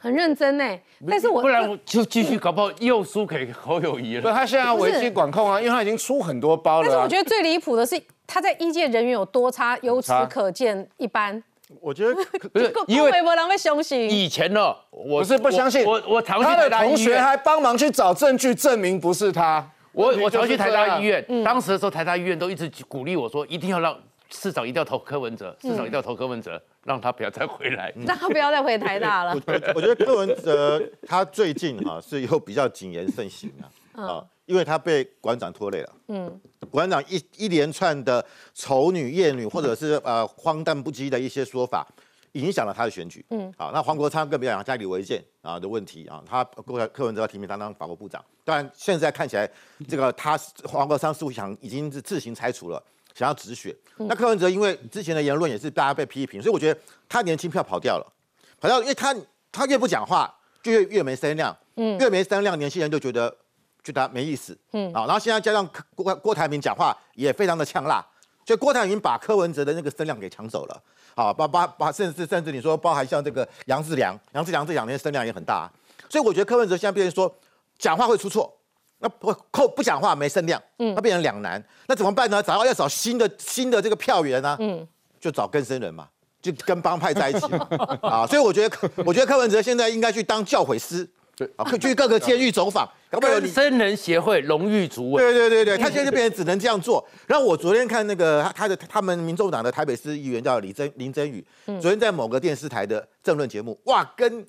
[0.00, 0.64] 很认真呢，
[1.08, 4.22] 但是我不然我就继续搞不好又输给侯友谊了。
[4.22, 6.90] 不，他现在要危机管控啊，因为他已经出很多包了、啊。
[6.90, 11.42] 但是我觉得最离谱的是，他在医界人员有多差，由此可见一斑。
[11.80, 12.14] 我觉得
[12.52, 14.10] 不是因为微博人会相信。
[14.10, 19.70] 以前呢，我不是不相信，我我常去他的同学还帮忙去找证据证明不是他。
[19.92, 23.96] 我我常去台大医院，当时的时候台大医院都一直鼓励我说，一定要让
[24.32, 27.92] 市长一定要投柯文哲，市长一定要投柯文哲，让他不要再回来。
[28.06, 29.34] 让他不要再回台大了。
[29.46, 33.52] 我我觉得柯文哲他最近哈、是有比较谨言慎行
[33.92, 35.92] 啊，啊，因为他被馆长拖累了。
[36.08, 38.24] 嗯，馆长一一连串的
[38.54, 41.86] 丑女、艳女，或者是呃荒诞不羁的一些说法，
[42.32, 43.24] 影响了他的选举。
[43.30, 49.50] 嗯，好，那黄国昌更不要讲家里违建啊的问题啊，他柯柯文哲要提名他当法务部长，当然现在看起来
[49.88, 52.80] 这个他黄国昌似乎想已经是自行拆除了。
[53.14, 58.12] 想要止血，那柯文哲因为之前的言论也是大家被批评，所以我觉得他年轻票跑掉了，
[58.60, 59.14] 跑掉，因为他
[59.52, 60.32] 他越不讲话
[60.62, 63.34] 就越越没声量，嗯越没声量，年轻人就觉得
[63.82, 64.92] 觉得没意思，嗯。
[64.92, 68.04] 啊，然后现在加上郭郭台铭讲话也非常的呛辣，
[68.46, 70.82] 所以郭台铭把柯文哲的那个声量给抢走了，
[71.16, 75.70] 好，把把把甚至甚至你说包含像这个杨志良，杨志良这两年声量也很大，
[76.08, 77.34] 所以我觉得柯文哲现在变成说
[77.78, 78.56] 讲话会出错。
[79.00, 82.42] 那不扣不讲话没声量，嗯，那变成两难，那怎么办呢？
[82.42, 84.86] 找要要找新的新的这个票源呢、嗯，
[85.18, 86.06] 就找更生人嘛，
[86.42, 87.66] 就跟帮派在一起嘛，
[88.02, 97.02] 啊，所以我觉得我觉得柯文哲现在应该去当教诲师，对，啊，去各个监狱走访，搞不好有生人协会荣誉主委，对对对对，他现在就变成只能这样做。
[97.26, 101.80] 然后我昨天看那个他他的他们民众党的台北市议员叫李真林真宇，嗯。
[101.80, 104.44] 昨天在某个电视台的政论节目，哇，跟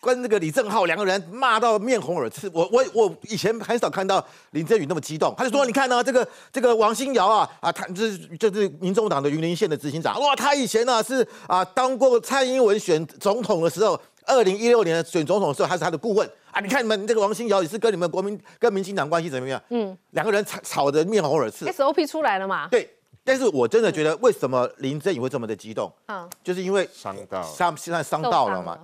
[0.00, 2.50] 跟那个李正浩两个人骂到面红耳赤。
[2.52, 16.60] 我我我以前很少看到林振宇那么激动，他就说：“你看呢、这个这个王新尧啊啊，他就是就是民众党的云林县的执行长，哇，他以前呢、是啊当过蔡英文选总统的时候。”二零一六年选总统的时候，他是他的顾问啊！
[16.60, 19.60] 你看你们这个王新尧也是跟你们国民跟民进党关系怎么样？
[19.70, 21.66] 嗯两个人吵吵得面红耳赤。
[21.66, 22.68] ，SOP 出来了嘛？
[22.68, 22.88] 对，
[23.24, 25.92] 但是我真的觉得为什么林振宇会这么的激动？
[26.06, 28.78] 嗯，就是因为伤到伤现在伤到了嘛。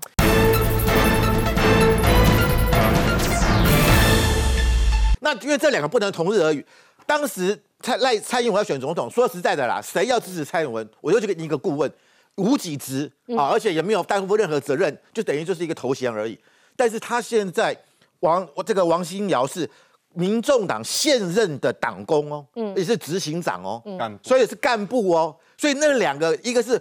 [5.20, 6.64] 那因为这两个不能同日而语。
[7.06, 11.90] 当时蔡赖蔡英文要选总统，说实在的啦，谁要支持蔡英文，我就去给你一个顾问，
[12.36, 16.38] 无几职啊，而且也没有担负任何责任，就等于就是一个头衔而已。
[16.76, 17.74] 但是他现在
[18.20, 19.68] 王这个王新尧是
[20.12, 23.82] 民众党现任的党工哦，嗯也是执行长哦，
[24.22, 26.80] 所以是干部哦，所以那两个一个是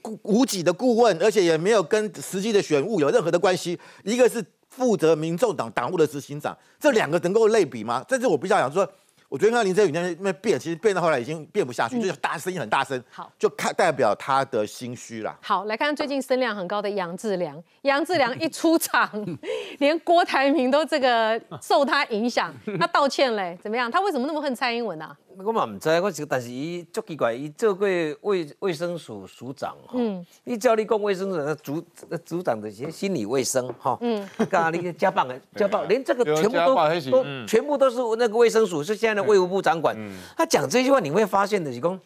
[0.00, 4.44] 顾无己的顾问，而且也没有跟实际的选务有任何的关系，一个是
[4.76, 8.04] 负责民众党党务的执行长，这两个能够类比吗？
[8.08, 8.88] 这是我比较想说。
[9.30, 15.36] 我觉得看到林振宇那边那变，其实变到后来已经变不下去，就是大声音很大声，好，就看代表他的心虚啦。
[15.42, 17.60] 好，来看看最近声量很高的杨志良。
[17.82, 19.10] 杨志良一出场，
[19.80, 23.90] 连郭台铭都这个受他影响，他道歉嘞，怎么样？
[23.90, 25.16] 他为什么那么恨蔡英文啊？
[25.42, 27.86] 我嘛唔知，我是但是伊足奇怪，伊做过
[28.22, 29.98] 卫卫生署署长吼。
[29.98, 31.84] 嗯你照你讲卫生署的组
[32.24, 36.74] 组长的些心理卫生哈，嗯嗯，刚你家棒的家棒， 连这个全部都
[37.10, 39.96] 都嗯全部都是那个卫生署，是现在的卫务部长管。
[40.36, 41.98] 他讲这句话，你会发现的是讲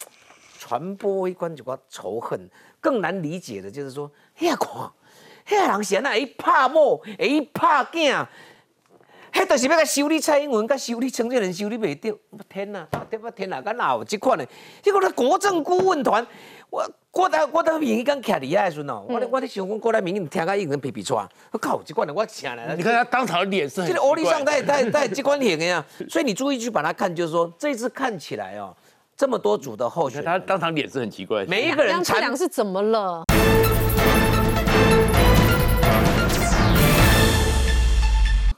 [0.59, 2.49] 传播一关就个仇恨，
[2.81, 4.91] 更难理解的就是说，遐看，
[5.47, 8.27] 遐人现在会拍某，会拍囝。
[9.39, 12.13] 迄迄就是要甲修理蔡英文，甲修理陈建仁修理袂掉。
[12.49, 14.45] 天哪，对不天哪，敢哪有这款的？
[14.83, 16.27] 结果咧国政顾问团，
[16.71, 22.75] 我郭台郭台铭刚徛伫遐的时阵哦，我咧我咧想讲郭台铭听甲已经皮皮喘，我靠，这款的我请来了。
[22.75, 28.75] 你看他当场脸是很这个欧力上带带带这款型的呀，所以你注意去把它看，就是说这次看起来哦，
[29.17, 33.23] 这么多组的候选人，他当场脸色很奇怪，每一个人杨志良是怎么了？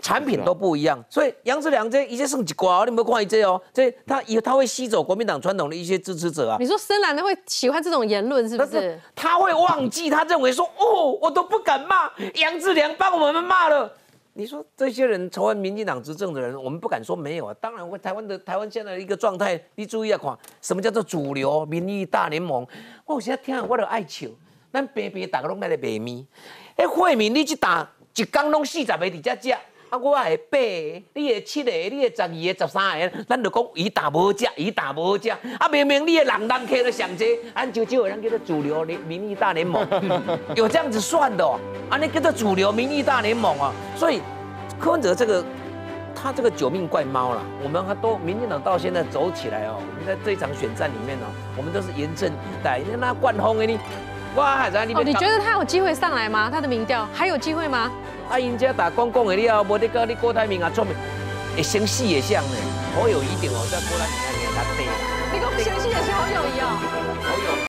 [0.00, 3.60] 产品都不一样，所以杨志良这一些剩几瓜哦，你有没有看这哦？
[3.72, 6.56] 这他以他会吸走国民党传统的一些支持者啊。
[6.58, 8.98] 你说深蓝的会喜欢这种言论是不是？
[9.14, 13.92] 他会忘记，他认为说哦，我都不敢骂杨志良，帮我们骂了。
[14.32, 17.54] 你说这些人仇恨民进党执政的人，我们不敢说没有啊。
[17.60, 22.66] 当然，会台湾的台湾现在的一个状态，你注意啊看什么叫做主流民意大联盟。
[23.04, 24.28] 我现在听我都爱笑，
[24.72, 26.24] 咱白白大家拢在咧卖咪。
[26.76, 29.56] 哎，惠民你去打一缸拢四十个伫遮食。
[29.90, 35.28] 啊，我系八个，你的七个，你的十二个、十三个，咱就讲伊打无食，伊打无食。
[35.30, 39.84] 啊，明明你的人人客都上济，按就就有人叫做主流联民意大联盟，
[40.54, 41.58] 有这样子算的哦。
[41.90, 43.72] 啊，那叫做主流民意大联盟啊。
[43.96, 44.22] 所以
[44.78, 45.44] 柯文哲这个，
[46.14, 47.42] 他这个九命怪猫了。
[47.64, 51.26] 我们还都民进党到现在走起来哦，我们在这一场选战里面哦，
[51.56, 52.78] 我们都是严阵以待。
[52.78, 53.76] 你那冠风给你，
[54.34, 56.48] 我还在你觉得他有机会上来吗？
[56.52, 57.90] 他的民调还有机会吗？
[58.30, 60.94] 啊，人家打光光的了，无得跟你郭台铭啊，做咩
[61.56, 62.56] 会生死也像呢，
[62.94, 64.86] 好友一定哦，在郭台铭那边他对。
[65.32, 66.99] 你讲生死也是好友谊哦。